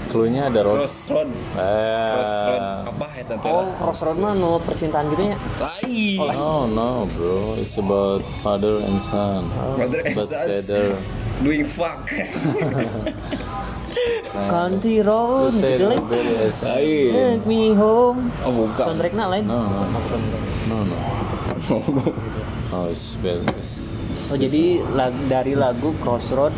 Cluenya 0.08 0.48
ada 0.48 0.64
road. 0.64 0.76
Crossroad. 0.80 1.28
Eh. 1.52 2.08
Crossroad 2.08 2.62
apa 2.88 3.06
eta 3.14 3.34
teh? 3.36 3.50
oh 3.50 3.68
crossroad 3.76 4.16
mah 4.16 4.32
nu 4.32 4.56
percintaan 4.58 5.12
gitu 5.12 5.24
ya 5.28 5.36
Lain. 5.60 6.16
No, 6.32 6.64
no, 6.64 6.88
bro. 7.12 7.52
It's 7.54 7.76
about 7.76 8.24
father 8.40 8.80
and 8.80 8.96
son. 8.98 9.52
Father 9.76 10.00
and 10.00 10.16
better. 10.16 10.96
Doing 11.44 11.68
fuck. 11.68 12.08
country 14.48 15.00
road 15.00 15.52
You 15.52 15.60
say 15.60 15.72
gitu 15.76 15.84
lah 15.90 15.98
take 16.60 17.44
me 17.44 17.72
home 17.74 18.30
Oh 18.44 18.52
bukan. 18.52 18.84
soundtracknya 18.84 19.24
lain 19.26 19.44
No, 19.48 19.64
no. 19.64 19.80
Oh, 19.80 19.86
bukan. 19.92 20.20
No, 20.68 20.76
no. 20.84 20.96
Oh, 22.68 22.92
it's 22.92 23.16
better. 23.24 23.44
It's- 23.56 23.88
Oh 24.28 24.36
jadi 24.36 24.62
lag- 24.90 25.24
dari 25.26 25.52
lagu 25.54 25.96
Crossroad 25.98 26.52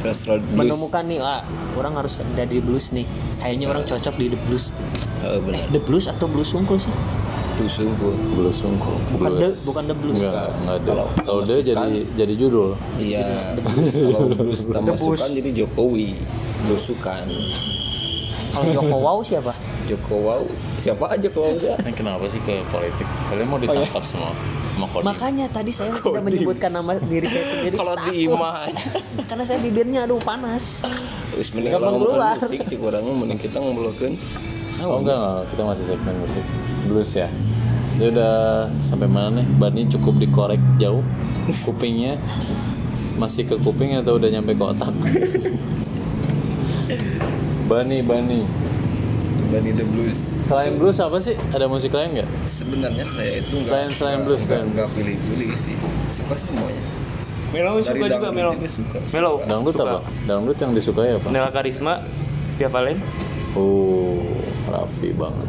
Crossroad 0.00 0.42
Blues. 0.44 0.58
menemukan 0.68 1.02
nih 1.04 1.18
ah 1.18 1.42
orang 1.74 1.94
harus 1.96 2.18
ada 2.18 2.44
di 2.44 2.58
blues 2.58 2.90
nih 2.90 3.06
kayaknya 3.38 3.66
orang 3.68 3.82
cocok 3.84 4.14
di 4.16 4.26
the 4.28 4.38
blues 4.40 4.70
Oh, 5.20 5.38
benar. 5.40 5.66
the 5.68 5.78
blues 5.80 6.06
atau 6.06 6.26
blues 6.26 6.50
unggul 6.50 6.74
sih 6.76 6.90
Blues 7.52 7.76
unggul. 7.76 8.16
Blues 8.32 8.58
unggul. 8.60 8.96
Bukan 9.12 9.28
Blues. 9.30 9.44
the- 9.44 9.58
bukan 9.62 9.84
the 9.84 9.92
blues. 9.94 10.16
Enggak, 10.16 10.48
enggak 10.56 10.72
ada. 10.74 10.88
Kalau 10.88 11.06
Kalau 11.20 11.40
dia 11.44 11.52
masukan- 11.52 11.68
jadi 11.68 11.90
jadi 12.16 12.34
judul. 12.34 12.68
Iya. 12.96 13.26
Kalau 14.08 14.28
blues 14.32 14.60
tambah 14.64 14.94
sukan 14.96 15.30
jadi 15.30 15.50
Jokowi. 15.54 16.08
Blusukan. 16.64 17.24
kalau 18.50 18.66
Joko 18.70 18.96
Wow 18.98 19.18
siapa 19.20 19.52
Joko 19.84 20.14
Wow. 20.18 20.42
Siapa 20.76 21.04
aja 21.08 21.20
Joko 21.22 21.40
Wow 21.46 21.92
kenapa 21.92 22.24
sih 22.26 22.40
ke 22.40 22.64
politik? 22.66 23.06
Kalian 23.26 23.46
mau 23.46 23.56
ditangkap 23.56 24.02
semua 24.02 24.32
sama 24.32 24.38
Kodim? 24.38 24.61
Makanya 25.04 25.46
tadi 25.52 25.68
saya 25.68 25.92
tidak 26.00 26.22
menyebutkan 26.24 26.72
nama 26.72 26.96
diri 26.96 27.28
saya 27.28 27.44
sendiri 27.44 27.76
Kalau 27.76 27.94
di 28.08 28.24
iman. 28.24 28.72
karena 29.28 29.44
saya 29.44 29.58
bibirnya 29.60 30.08
aduh 30.08 30.20
panas 30.20 30.80
Wis 31.36 31.48
mending 31.56 31.76
ngomongin 31.76 32.36
musik 32.40 32.60
cik 32.68 32.80
orang 32.84 33.02
mah 33.08 33.16
mending 33.24 33.40
kita 33.40 33.56
ngobrolkeun. 33.56 34.20
Oh 34.84 35.00
enggak, 35.00 35.16
enggak, 35.16 35.40
kita 35.48 35.62
masih 35.64 35.84
segmen 35.88 36.14
musik 36.20 36.44
blues 36.84 37.12
ya. 37.16 37.28
Dia 37.96 38.08
udah 38.12 38.34
sampai 38.84 39.08
mana 39.08 39.40
nih? 39.40 39.46
Bani 39.56 39.88
cukup 39.88 40.20
dikorek 40.20 40.60
jauh 40.76 41.00
kupingnya 41.64 42.20
masih 43.16 43.48
ke 43.48 43.56
kuping 43.60 43.96
atau 43.96 44.20
udah 44.20 44.28
nyampe 44.28 44.52
ke 44.56 44.64
otak? 44.64 44.92
Bani, 47.70 48.04
Bani. 48.04 48.40
The 49.52 49.84
Blues. 49.84 50.32
Selain 50.42 50.72
blues 50.74 50.96
apa 50.96 51.20
sih? 51.20 51.36
Ada 51.52 51.68
musik 51.68 51.92
lain 51.92 52.16
nggak? 52.16 52.28
Sebenarnya 52.46 53.04
saya 53.04 53.32
itu 53.38 53.52
enggak 53.52 53.68
Selain- 53.68 53.92
selain 53.92 54.20
blues, 54.24 54.40
selain 54.40 54.64
enggak 54.66 54.88
pilih-pilih 54.90 55.52
sih. 55.54 55.76
Suka 56.10 56.34
semuanya. 56.34 56.80
Melo 57.52 57.76
Dari 57.76 57.84
suka 57.84 58.06
juga 58.08 58.28
Melo 58.32 58.50
juga 58.56 58.68
suka. 58.70 58.98
Melo 59.12 59.32
Dangdut 59.44 59.74
suka. 59.76 59.84
apa? 59.84 59.98
Dangdut 60.24 60.56
yang 60.56 60.72
disukai 60.72 61.10
apa? 61.12 61.28
Nela 61.28 61.52
Karisma 61.52 62.00
Via 62.56 62.68
Valen 62.68 62.96
Oh, 63.52 64.24
Raffi 64.64 65.12
banget. 65.12 65.44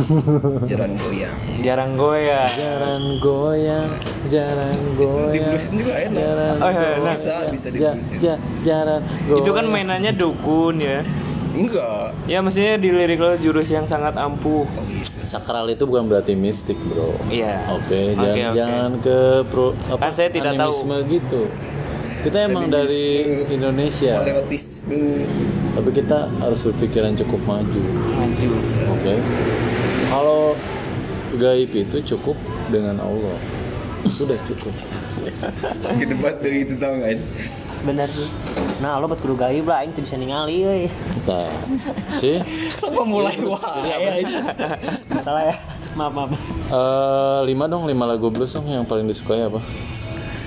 Jalan 0.72 0.96
goyang. 0.96 1.36
jarang 1.60 1.92
goyang 1.92 2.48
Jalan 2.48 3.02
goyang, 3.20 3.88
jalan 4.26 4.78
goyang. 4.96 5.32
Di 5.34 5.40
bluesin 5.44 5.74
juga 5.76 5.92
enak. 5.98 6.56
Oh, 6.56 6.70
iya, 6.70 6.88
enak. 6.96 7.12
Bisa 7.12 7.34
bisa 7.52 7.66
di 7.68 7.76
ja, 7.76 7.90
bluesin. 7.92 8.16
ja, 8.16 8.34
jalan 8.64 9.00
goyang. 9.28 9.40
itu 9.44 9.50
kan 9.52 9.64
mainannya 9.68 10.12
dukun 10.14 10.80
ya 10.80 11.04
Enggak. 11.56 12.12
ya 12.24 12.38
maksudnya 12.38 12.76
di 12.76 12.88
lirik 12.88 13.16
lo 13.16 13.32
jurus 13.34 13.66
yang 13.66 13.84
sangat 13.84 14.12
ampuh. 14.14 14.68
Sakral 15.24 15.66
itu 15.66 15.82
bukan 15.82 16.04
berarti 16.04 16.32
mistik, 16.32 16.76
bro. 16.84 17.16
Iya. 17.26 17.64
Oke, 17.72 18.12
Oke, 18.12 18.14
jangan, 18.14 18.36
oke. 18.46 18.54
jangan 18.54 18.90
ke 19.00 19.18
pro 19.48 19.66
apa, 19.88 20.00
Kan 20.00 20.12
saya 20.12 20.28
tidak 20.28 20.52
tahu. 20.54 20.68
animisme 20.70 20.96
gitu. 21.10 21.42
Kita 22.22 22.36
emang 22.42 22.68
dari. 22.68 23.06
Indonesia, 23.48 24.18
Paleotisme. 24.18 25.24
tapi 25.72 25.90
kita 25.92 26.18
harus 26.36 26.60
berpikiran 26.60 27.16
cukup 27.16 27.40
maju. 27.42 27.82
maju 28.12 28.50
Oke. 28.92 29.14
Kalau 30.06 30.40
gaib 31.34 31.70
itu 31.70 31.96
cukup 32.06 32.36
dengan 32.68 32.98
Allah. 32.98 33.38
Sudah 34.06 34.38
cukup. 34.42 34.70
Kedebat 35.92 36.38
dari 36.38 36.62
itu 36.62 36.74
tau 36.76 36.94
nggak? 36.94 37.18
Bener 37.82 38.06
sih 38.06 38.28
nah 38.76 38.96
lo 38.96 39.06
buat 39.06 39.18
kudu 39.18 39.34
gaib 39.34 39.64
lah 39.64 39.80
aing 39.80 39.90
teu 39.90 40.00
bisa 40.00 40.14
ningali 40.14 40.62
euy 40.62 40.84
Nah, 41.26 41.48
sih 42.16 42.38
Sama 42.80 43.02
mulai 43.02 43.34
wah. 43.40 43.58
masalah 45.08 45.42
ya 45.44 45.56
maaf 45.92 46.12
maaf 46.12 46.30
Eh, 46.66 47.40
lima 47.44 47.66
dong, 47.66 47.84
lima 47.84 48.04
lagu 48.04 48.26
blues 48.26 48.50
dong 48.50 48.66
yang 48.66 48.82
paling 48.82 49.06
disukai 49.06 49.42
apa? 49.42 49.58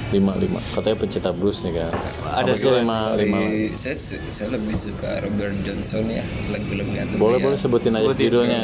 Lima, 0.09 0.34
lima. 0.34 0.57
Katanya 0.69 0.97
pencinta 0.97 1.30
blues 1.30 1.61
nih 1.61 1.80
kan. 1.80 1.93
Ada 2.34 2.55
sih 2.55 2.67
lima, 2.67 3.13
lima. 3.13 3.39
Saya 3.71 3.93
saya 4.27 4.49
lebih 4.51 4.73
suka 4.73 5.21
Robert 5.21 5.53
Johnson 5.61 6.07
ya 6.07 6.23
lagu-lagunya 6.47 7.05
tuh 7.05 7.17
Boleh, 7.17 7.38
ya. 7.38 7.43
boleh 7.45 7.57
sebutin 7.57 7.93
aja 7.93 8.09
judulnya. 8.09 8.59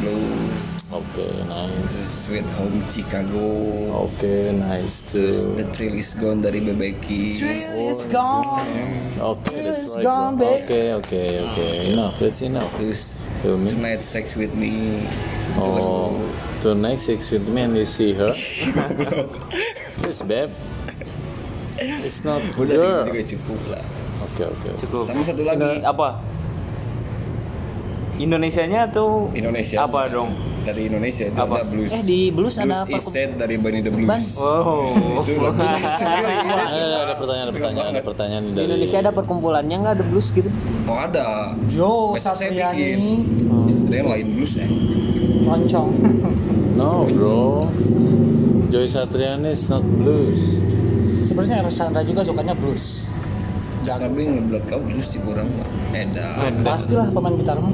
Blues, 0.00 0.73
Oke, 0.94 1.26
nice. 1.50 2.22
Sweet 2.22 2.46
Home 2.54 2.78
Chicago, 2.86 3.42
Oke, 4.06 4.54
nice 4.54 5.02
terus 5.10 5.42
tuh. 5.42 5.58
The 5.58 5.66
Thrill 5.74 5.98
Is 5.98 6.14
Gone 6.14 6.38
dari 6.38 6.62
Bebeki. 6.62 7.42
It's 7.42 8.06
gone. 8.06 8.62
Oke, 9.18 9.50
that's 9.58 9.90
It's 9.90 9.98
right. 9.98 10.06
gone, 10.06 10.38
bro. 10.38 10.54
babe. 10.54 10.62
Oke, 10.62 10.80
oke, 11.02 11.22
oke. 11.50 11.66
Enough, 11.90 12.14
that's 12.22 12.40
enough. 12.46 12.70
Terus? 12.78 13.18
Tonight 13.42 14.06
Sex 14.06 14.38
With 14.38 14.54
Me. 14.54 15.02
Oh, 15.58 16.14
tonight 16.62 16.96
six 16.98 17.28
with 17.28 17.46
me 17.46 17.60
and 17.62 17.76
you 17.76 17.84
see 17.84 18.14
her. 18.14 18.32
Please, 20.00 20.22
babe. 20.24 20.50
It's 21.78 22.24
not 22.24 22.40
udah 22.56 22.74
sih 22.74 22.80
girl. 22.80 23.02
itu 23.02 23.10
juga 23.10 23.22
cukup 23.34 23.60
lah. 23.70 23.84
Oke, 24.24 24.42
oke. 24.46 24.66
oke. 24.72 24.80
Cukup. 24.80 25.02
Sama 25.04 25.22
satu 25.26 25.42
lagi 25.44 25.82
apa? 25.84 26.22
Indonesianya 28.16 28.88
atau 28.88 29.28
Indonesia. 29.36 29.84
Apa 29.84 30.06
dong? 30.08 30.53
Dari 30.64 30.88
Indonesia 30.88 31.28
itu 31.28 31.36
Apa? 31.36 31.60
ada 31.60 31.66
blues. 31.68 31.90
Eh, 31.90 32.02
di 32.02 32.20
blues 32.28 32.56
ada 32.56 32.64
Blues 32.64 32.80
apa? 32.82 32.96
is 32.96 33.04
Said 33.06 33.30
dari 33.36 33.56
Bunny 33.56 33.80
the 33.80 33.92
Blues. 33.92 34.08
Ban. 34.08 34.22
Oh. 34.34 35.20
Itu 35.20 35.36
lagu 35.36 35.60
sendiri. 36.00 36.34
Ada, 36.40 36.96
ada 37.04 37.14
pertanyaan, 37.14 37.44
ada 37.44 37.52
pertanyaan, 37.52 37.88
ada 37.90 38.02
pertanyaan 38.02 38.42
di 38.42 38.52
dari 38.54 38.64
Indonesia 38.66 38.98
ada 38.98 39.12
perkumpulannya 39.12 39.76
nggak 39.76 39.94
ada 39.94 40.04
blues 40.04 40.28
gitu 40.30 40.48
Oh 40.84 40.96
ada. 40.96 41.52
Jo 41.68 42.16
Besok 42.16 42.34
saya 42.34 42.48
bikin. 42.48 43.00
Istilahnya 43.68 44.04
lain 44.10 44.26
blues 44.32 44.52
ya. 44.56 44.66
Roncong. 45.44 45.88
No, 46.74 47.06
bro. 47.06 47.70
Joy 48.66 48.90
Satriani 48.90 49.54
is 49.54 49.70
not 49.70 49.86
blues. 49.94 50.42
Sebenarnya 51.22 51.62
Eros 51.62 51.78
Chandra 51.78 52.02
juga 52.02 52.26
sukanya 52.26 52.50
blues. 52.50 53.06
Jago. 53.86 54.10
Tapi 54.10 54.26
ngeblot 54.26 54.66
kau 54.66 54.82
blues 54.82 55.06
di 55.06 55.22
kurang 55.22 55.54
mah. 55.54 55.68
Eda. 55.94 56.50
Pastilah 56.66 57.14
pemain 57.14 57.38
gitar 57.38 57.62
mah. 57.62 57.70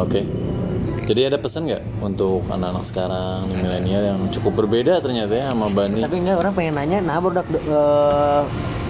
Oke. 0.00 0.24
Jadi 1.02 1.20
ada 1.24 1.34
pesan 1.34 1.66
nggak 1.66 1.82
untuk 1.98 2.46
anak-anak 2.46 2.84
sekarang, 2.84 3.50
nih 3.50 3.58
milenial 3.58 4.02
yang 4.06 4.20
cukup 4.30 4.52
berbeda 4.56 5.02
ternyata 5.02 5.32
ya 5.32 5.50
sama 5.50 5.66
Bani? 5.68 5.98
tapi 5.98 6.16
enggak 6.16 6.38
orang 6.38 6.52
pengen 6.52 6.74
nanya 6.74 6.98
nah 7.00 7.18
baru 7.18 7.42
eh, 7.42 8.42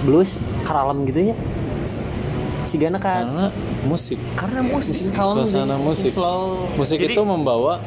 blues 0.03 0.31
karalem 0.63 1.05
gitu 1.05 1.33
ya 1.33 1.37
si 2.63 2.77
Gana 2.77 2.97
kan 2.97 3.25
Karena 3.25 3.47
musik, 3.83 4.19
karena 4.35 4.61
musik 4.63 4.95
kalem 5.11 5.37
suasana 5.43 5.75
gitu. 5.75 5.83
musik. 5.83 6.11
slow 6.11 6.69
Musik 6.75 6.99
Jadi- 7.01 7.17
itu 7.17 7.23
membawa 7.23 7.81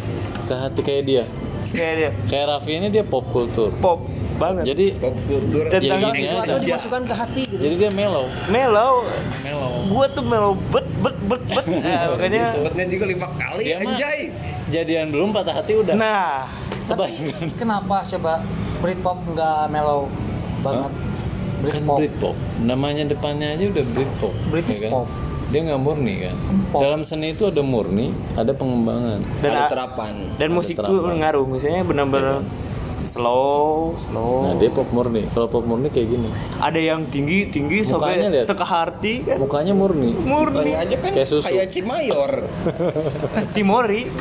ke 0.44 0.54
hati 0.54 0.82
kayak 0.82 1.04
dia. 1.06 1.24
Kayak 1.68 1.94
dia 1.96 2.10
Kayak 2.26 2.46
Raffi 2.52 2.72
ini 2.74 2.88
dia 2.90 3.04
pop 3.04 3.24
kultur. 3.30 3.72
pop 3.78 4.04
banget. 4.36 4.64
Jadi. 4.68 4.88
Dan 5.66 5.82
ya 5.82 5.96
sesuatu 6.12 6.52
aja. 6.52 6.60
dimasukkan 6.62 7.02
ke 7.04 7.14
hati 7.14 7.42
gitu 7.46 7.62
Jadi 7.62 7.76
dia 7.78 7.92
mellow. 7.92 8.26
mellow. 8.48 8.94
Mellow. 9.42 9.72
Gua 9.88 10.06
tuh 10.08 10.24
mellow 10.24 10.54
bet 10.70 10.88
bet 10.98 11.18
bet 11.24 11.42
bet. 11.46 11.66
Nah, 11.86 12.04
makanya 12.12 12.42
Sebutnya 12.52 12.86
juga 12.88 13.06
lima 13.06 13.28
kali 13.32 13.64
mah 13.66 13.80
anjay. 13.92 14.20
jadian 14.68 15.08
belum 15.10 15.30
patah 15.32 15.56
hati 15.56 15.74
udah. 15.76 15.94
nah, 15.94 16.50
Tapi 16.86 17.10
kenapa 17.54 18.04
coba 18.06 18.42
Britpop 18.78 19.18
nggak 19.28 19.62
mellow 19.70 20.10
banget? 20.62 20.92
kan 20.92 21.04
Britpop. 21.64 21.98
Britpop. 21.98 22.36
Namanya 22.60 23.04
depannya 23.06 23.48
aja 23.52 23.66
udah 23.68 23.86
Britpop. 23.88 24.34
British 24.48 24.78
ya 24.78 24.88
kan? 24.88 24.92
pop. 24.94 25.08
Dia 25.46 25.62
nggak 25.64 25.78
murni 25.80 26.16
kan. 26.22 26.36
Pop. 26.68 26.82
Dalam 26.82 27.02
seni 27.02 27.32
itu 27.32 27.46
ada 27.46 27.62
murni, 27.62 28.10
ada 28.34 28.52
pengembangan. 28.52 29.22
dan 29.40 29.52
ada 29.52 29.70
terapan. 29.70 30.14
dan 30.36 30.42
Ada 30.44 30.54
musik 30.54 30.76
tuh 30.76 30.84
terapan. 30.86 31.16
ngaruh. 31.16 31.46
Misalnya 31.48 31.82
benar-benar 31.84 32.38
slow, 33.16 33.96
slow. 34.04 34.44
Nah 34.44 34.54
dia 34.60 34.68
pop 34.68 34.92
murni. 34.92 35.24
Kalau 35.32 35.48
pop 35.48 35.64
murni 35.64 35.88
kayak 35.88 36.08
gini. 36.10 36.28
Ada 36.60 36.76
yang 36.78 37.08
tinggi 37.08 37.48
tinggi 37.48 37.88
Mukanya 37.88 38.28
sampai 38.28 38.44
teka 38.46 38.66
hati 38.66 39.14
kan. 39.24 39.38
Mukanya 39.40 39.72
murni. 39.72 40.12
Murni 40.14 40.68
Ini 40.68 40.74
aja 40.76 40.96
kan 41.00 41.12
Kayak 41.16 41.30
susu. 41.32 41.48
kayak 41.48 41.72
Cimayor. 41.72 42.32
Timori. 43.56 44.12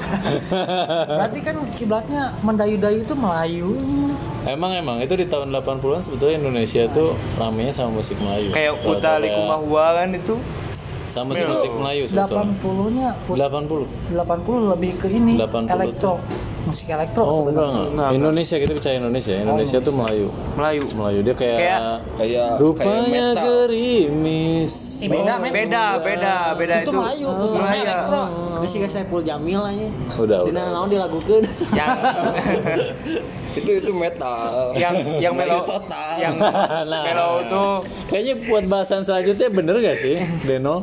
Berarti 1.18 1.38
kan 1.40 1.56
kiblatnya 1.74 2.22
mendayu-dayu 2.40 3.02
itu 3.02 3.14
Melayu. 3.14 3.74
Emang 4.44 4.70
emang 4.72 5.00
itu 5.00 5.12
di 5.12 5.26
tahun 5.26 5.50
80-an 5.50 6.00
sebetulnya 6.00 6.38
Indonesia 6.38 6.86
tuh 6.88 7.18
ramenya 7.34 7.72
sama 7.74 7.98
musik 7.98 8.14
Melayu. 8.16 8.54
Kayak 8.54 8.78
Uta 8.80 9.18
Likumahua 9.18 9.86
kan 9.96 10.14
itu. 10.14 10.38
sama 11.06 11.30
musik 11.30 11.46
musik 11.46 11.70
Melayu 11.72 12.02
sebetulnya. 12.04 12.42
80-nya 12.58 13.08
put- 13.22 13.38
80. 13.38 13.86
80 14.10 14.72
lebih 14.74 14.92
ke 14.98 15.06
ini 15.08 15.34
80 15.36 15.70
elektro. 15.70 16.18
Musik 16.64 16.88
elektro 16.88 17.22
Oh 17.22 17.38
enggak 17.42 17.52
enggak. 17.52 17.68
Enggak, 17.68 17.86
enggak. 17.92 18.10
Indonesia 18.14 18.56
kita 18.56 18.72
percaya 18.72 18.94
Indonesia. 18.96 19.32
Indonesia 19.36 19.78
tuh 19.78 19.92
Melayu. 19.92 20.26
Melayu. 20.54 20.82
Melayu 20.90 21.18
dia 21.20 21.34
kayak, 21.34 21.58
Kayak- 21.58 21.80
Kayak 21.80 21.98
kayak 22.16 22.50
rupanya 22.56 23.04
metal. 23.30 23.44
gerimis. 23.44 24.72
Eh, 24.96 25.08
beda, 25.08 25.32
men. 25.36 25.50
Beda, 25.50 25.84
beda, 25.98 26.34
beda 26.54 26.74
Itu 26.76 26.82
itu. 26.84 26.90
Melayu, 26.94 27.28
itu 27.28 27.48
Melayu. 27.56 27.82
elektro. 27.82 28.22
Ini 28.54 28.66
sih 28.66 28.78
saya 28.80 28.92
Saiful 28.96 29.20
Jamil 29.20 29.60
aja 29.60 29.88
Udah 30.14 30.38
Dina 30.42 30.60
udah. 30.62 30.64
naon 30.70 30.88
dilagukeun 30.88 31.44
Yang 31.70 31.90
Itu 33.54 33.70
itu 33.72 33.92
metal. 33.92 34.74
yang 34.74 34.94
yang 35.16 35.30
Melayu 35.32 35.54
melo 35.54 35.62
total. 35.64 36.10
yang 36.16 36.34
Nah. 36.90 37.02
melo 37.04 37.30
tuh 37.44 37.74
Kayaknya 38.06 38.34
buat 38.44 38.64
bahasan 38.66 39.00
selanjutnya 39.00 39.48
bener 39.48 39.78
gak 39.80 39.94
sih, 39.96 40.16
Deno? 40.42 40.82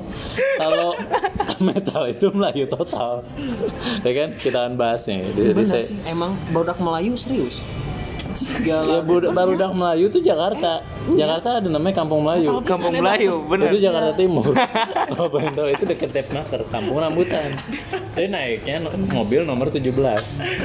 Kalau 0.55 0.95
metal 1.67 2.03
itu 2.05 2.31
Melayu 2.31 2.65
total, 2.65 3.23
ya 4.01 4.11
kan? 4.13 4.29
Kita 4.33 4.57
akan 4.61 4.75
bahasnya. 4.75 5.29
Jadi 5.31 5.61
saya, 5.61 5.83
sih 5.83 5.99
emang 6.05 6.31
badak 6.49 6.77
Melayu 6.77 7.13
serius 7.13 7.59
ya 8.61 8.77
budak 9.01 9.31
barudak 9.31 9.71
Melayu 9.71 10.07
tuh 10.07 10.21
Jakarta. 10.21 10.81
Jakarta 11.11 11.59
ada 11.59 11.67
namanya 11.67 11.95
Kampung 11.97 12.21
Melayu. 12.21 12.61
kampung 12.61 12.93
Melayu, 12.93 13.41
bener. 13.49 13.73
Itu 13.73 13.77
Jakarta 13.81 14.11
Timur. 14.13 14.45
Kalau 15.11 15.27
pengen 15.33 15.51
tahu 15.57 15.67
itu 15.73 15.83
deket 15.89 16.09
Tepnaker, 16.13 16.61
Kampung 16.69 17.01
Rambutan. 17.01 17.57
Jadi 18.13 18.27
naiknya 18.27 18.75
mobil 19.09 19.41
nomor 19.43 19.71
17. 19.71 19.89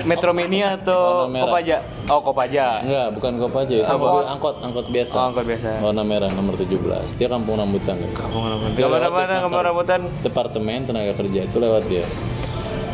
Metro 0.05 0.31
Mini 0.37 0.61
atau. 0.61 1.31
Kopaja? 1.31 1.77
Oh, 2.11 2.21
Kopaja. 2.21 2.85
Enggak, 2.85 3.07
bukan 3.17 3.33
Kopaja, 3.39 3.75
itu 3.81 3.87
Angkot. 3.87 4.03
mobil 4.05 4.25
angkot, 4.27 4.57
angkot 4.61 4.87
biasa. 4.93 5.14
Oh, 5.14 5.25
angkot 5.33 5.45
biasa. 5.47 5.69
Warna 5.81 6.03
merah 6.05 6.31
nomor 6.31 6.55
17. 6.59 7.17
Dia 7.17 7.29
Kampung 7.31 7.57
Rambutan. 7.57 7.97
Kampung 8.12 8.45
Rambutan. 8.45 8.75
Dia 8.75 8.85
Kampung 8.85 9.01
Rambutan. 9.01 9.37
Kampung 9.41 9.62
Rambutan. 9.64 10.01
Departemen 10.21 10.79
Tenaga 10.85 11.12
Kerja 11.14 11.41
itu 11.45 11.57
lewat 11.57 11.83
dia. 11.89 12.05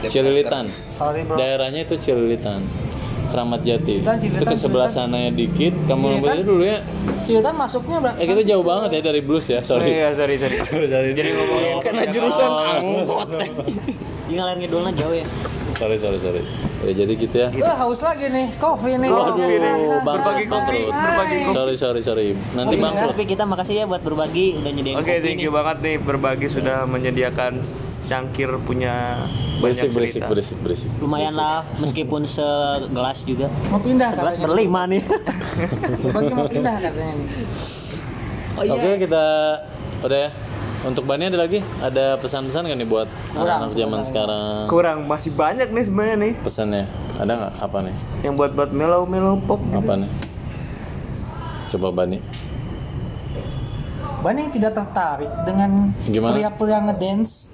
Cililitan. 0.03 0.67
Sorry 0.95 1.23
bro. 1.23 1.39
Daerahnya 1.39 1.87
itu 1.87 1.95
Cililitan. 1.95 2.67
Keramat 3.33 3.61
Jati. 3.63 4.05
Itu 4.05 4.45
ke 4.45 4.55
sebelah 4.55 4.87
sananya 4.87 5.33
dikit. 5.33 5.73
Kamu. 5.85 6.21
Rambutan 6.21 6.45
dulu 6.45 6.63
ya. 6.63 6.85
Cililitan 7.25 7.57
masuknya 7.57 7.97
berarti. 7.99 8.21
Eh 8.21 8.27
kita 8.29 8.43
jauh 8.45 8.61
banget 8.63 8.89
ya 8.93 9.01
dari 9.03 9.21
blues 9.21 9.47
ya, 9.47 9.59
Oh, 9.59 9.67
sorry. 9.67 9.89
iya, 9.91 10.13
sorry, 10.13 10.37
sorry. 10.43 10.61
sorry. 10.61 11.11
Jadi 11.11 11.31
ngomongin 11.33 11.77
Karena 11.81 12.03
jurusan 12.07 12.51
angkot. 12.53 13.29
Di 14.29 14.33
ngalir 14.33 14.57
ngidulnya 14.59 14.93
jauh 14.95 15.13
ya 15.13 15.27
Sorry, 15.73 15.97
sorry, 15.99 16.19
sorry. 16.21 16.43
Ya, 16.83 16.93
jadi 16.95 17.13
gitu 17.17 17.37
ya. 17.37 17.49
Wah 17.59 17.75
haus 17.81 17.99
lagi 17.99 18.29
nih, 18.29 18.55
kopi 18.55 18.95
nih. 18.95 19.09
Waduh, 19.09 19.35
nih. 19.41 19.59
Bang, 20.05 20.21
Berbagi 20.21 20.45
kopi, 20.47 20.79
berbagi 20.87 21.37
kopi. 21.43 21.55
Sorry, 21.55 21.75
sorry, 21.75 22.01
sorry. 22.03 22.27
Nanti 22.53 22.77
bangkrut. 22.77 23.11
tapi 23.11 23.25
kita 23.25 23.43
makasih 23.43 23.75
ya 23.75 23.85
buat 23.85 23.99
berbagi 23.99 24.61
udah 24.61 24.71
nyediain 24.71 24.97
Oke, 24.97 25.11
kopi 25.11 25.25
thank 25.25 25.39
nih. 25.39 25.45
you 25.45 25.51
banget 25.51 25.77
nih 25.81 25.97
berbagi 25.97 26.47
sudah 26.49 26.85
menyediakan 26.85 27.65
cangkir 28.05 28.51
punya 28.61 29.23
Berisik, 29.57 29.89
banyak 29.89 29.95
berisik, 29.95 30.15
cerita. 30.19 30.29
berisik, 30.29 30.57
berisik. 30.59 30.91
lumayan 30.99 31.33
lah 31.33 31.63
meskipun 31.77 32.23
segelas 32.23 33.23
juga 33.23 33.47
Mau 33.69 33.79
pindah 33.79 34.11
segelas 34.11 34.35
katanya. 34.35 34.47
berlima 34.49 34.81
nih 34.85 35.03
Bagi 36.09 36.33
mau 36.33 36.47
pindah 36.47 36.77
katanya 36.79 37.13
nih. 37.15 37.29
oh 38.53 38.63
iya 38.63 38.73
Oke, 38.75 38.91
kita 39.01 39.25
udah 40.03 40.19
ya. 40.19 40.31
Untuk 40.83 41.07
Bani 41.07 41.23
ada 41.25 41.39
lagi? 41.39 41.63
Ada 41.79 42.19
pesan-pesan 42.19 42.67
kan 42.67 42.75
nih 42.75 42.85
buat 42.85 43.07
anak-anak 43.33 43.71
zaman 43.71 44.03
sekarang? 44.03 44.67
Kurang 44.67 45.07
masih 45.07 45.31
banyak 45.31 45.71
nih 45.71 45.85
sebenarnya 45.85 46.17
nih 46.19 46.33
Pesannya 46.43 46.85
ada 47.15 47.33
nggak? 47.33 47.53
Apa 47.61 47.79
nih? 47.81 47.95
yang 48.21 48.35
buat 48.35 48.51
buat 48.51 48.71
mellow 48.73 49.07
mellow 49.07 49.39
pop. 49.41 49.63
gitu. 49.63 49.79
Apa 49.79 49.95
nih? 49.97 50.11
Coba 51.71 51.89
Bani. 51.95 52.19
Bani 54.19 54.39
yang 54.41 54.53
tidak 54.53 54.73
tertarik 54.73 55.31
dengan 55.43 55.95
pria-pria 56.05 56.79
ngedance. 56.81 57.47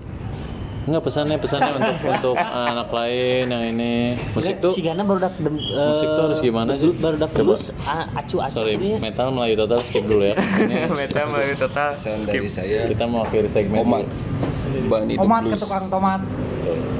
Enggak 0.88 1.04
pesannya 1.04 1.36
pesannya 1.36 1.72
untuk 1.76 1.96
untuk 2.16 2.36
anak 2.38 2.88
lain 2.88 3.44
yang 3.44 3.64
ini 3.68 4.16
musik 4.32 4.56
tuh 4.56 4.72
si 4.72 4.80
Gana 4.80 5.04
baru 5.04 5.20
dak 5.20 5.36
musik 5.36 6.08
tuh 6.08 6.22
harus 6.24 6.40
gimana 6.40 6.72
sih? 6.74 6.88
baru 6.96 7.20
dak 7.20 7.30
terus 7.30 7.76
acu 8.16 8.40
acu 8.40 8.56
sorry 8.56 8.80
ya. 8.80 8.96
metal 8.96 9.28
Melayu 9.28 9.54
total 9.54 9.84
skip 9.84 10.02
dulu 10.02 10.24
ya. 10.24 10.34
Ini 10.64 10.88
Meta 10.88 11.28
melalui 11.28 11.54
total 11.54 11.92
Pesan 11.92 12.24
dari 12.24 12.48
saya 12.48 12.88
kita 12.88 13.04
mau 13.04 13.22
akhiri 13.22 13.46
segmen 13.46 13.84
Omat. 13.84 14.08
Bani 14.88 15.12
the 15.12 15.20
Tomat 15.20 15.42
ke 15.44 15.56
tukang 15.58 15.84
tomat. 15.88 16.20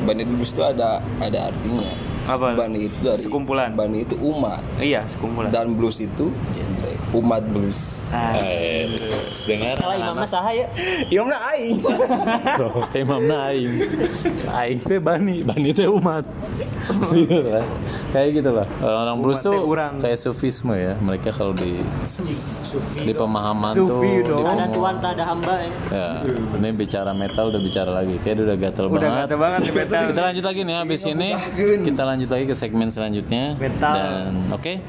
Bani 0.05 0.23
the 0.23 0.31
Blues 0.31 0.53
itu 0.53 0.61
ada 0.61 1.01
ada 1.21 1.39
artinya. 1.49 1.89
Apa? 2.29 2.53
Bani 2.53 2.93
itu 2.93 2.97
dari 3.01 3.23
Sekumpulan. 3.25 3.73
Bani 3.73 4.05
itu 4.05 4.15
umat 4.21 4.61
Iya, 4.77 5.09
sekumpulan. 5.09 5.49
dan 5.49 5.73
blues 5.73 5.97
itu 5.97 6.29
genre. 6.53 6.68
Umat 7.15 7.43
blues. 7.49 8.09
Guys, 8.09 9.45
dengar. 9.45 9.77
Kalau 9.77 9.93
imamnya 9.93 10.17
anak-anak 10.17 10.29
saha 10.33 10.51
ya? 10.57 10.67
Imamna 11.13 11.39
aing. 11.53 11.77
imamna 13.05 13.37
aing. 13.53 13.73
Aing 14.49 14.79
teh 14.81 14.97
bani 14.97 15.45
bani 15.45 15.71
teh 15.77 15.85
umat. 15.85 16.25
Gitu 17.13 17.37
lah. 17.53 17.65
Kayak 18.13 18.29
gitu 18.41 18.51
lah. 18.57 18.67
Orang 18.81 19.21
blues 19.21 19.45
tuh 19.45 19.61
kayak 20.01 20.17
sufisme 20.17 20.73
ya. 20.73 20.97
Mereka 20.97 21.37
kalau 21.37 21.53
di 21.53 21.85
di 23.05 23.13
pemahaman 23.13 23.77
tuh 23.77 24.01
di 24.01 24.25
Ada 24.25 24.67
tuan 24.73 24.95
tak 25.05 25.21
ada 25.21 25.25
hamba 25.29 25.55
ya. 25.61 25.71
ya 25.93 26.09
ini 26.57 26.69
bicara 26.73 27.13
metal 27.13 27.53
udah 27.53 27.61
bicara 27.61 27.91
lagi. 27.93 28.17
Kayak 28.25 28.49
udah 28.49 28.57
gatel 28.57 28.85
Udah 28.89 28.97
banget. 28.97 29.21
gatel 29.29 29.39
banget 29.39 29.61
di 29.61 29.73
metal. 29.77 30.01
kita 30.09 30.21
lanjut 30.25 30.45
lagi 30.49 30.61
nih 30.65 30.77
habis 30.81 31.01
ini. 31.05 31.31
Kita 31.85 32.03
lanjut 32.09 32.29
lagi 32.33 32.45
ke 32.49 32.55
segmen 32.57 32.89
selanjutnya. 32.89 33.53
Metal. 33.61 33.93
dan 33.93 34.33
oke 34.49 34.81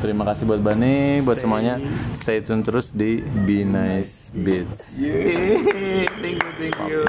terima 0.00 0.24
kasih 0.24 0.48
buat 0.48 0.64
Bani 0.64 1.20
buat 1.20 1.36
semuanya. 1.36 1.76
Stay 2.16 2.40
tune 2.40 2.64
terus 2.64 2.90
di 2.90 3.20
Be 3.20 3.62
Nice 3.62 4.32
Beats. 4.32 4.96
Thank 4.96 6.40
you, 6.40 6.50
thank 6.56 6.76
you. 6.88 7.04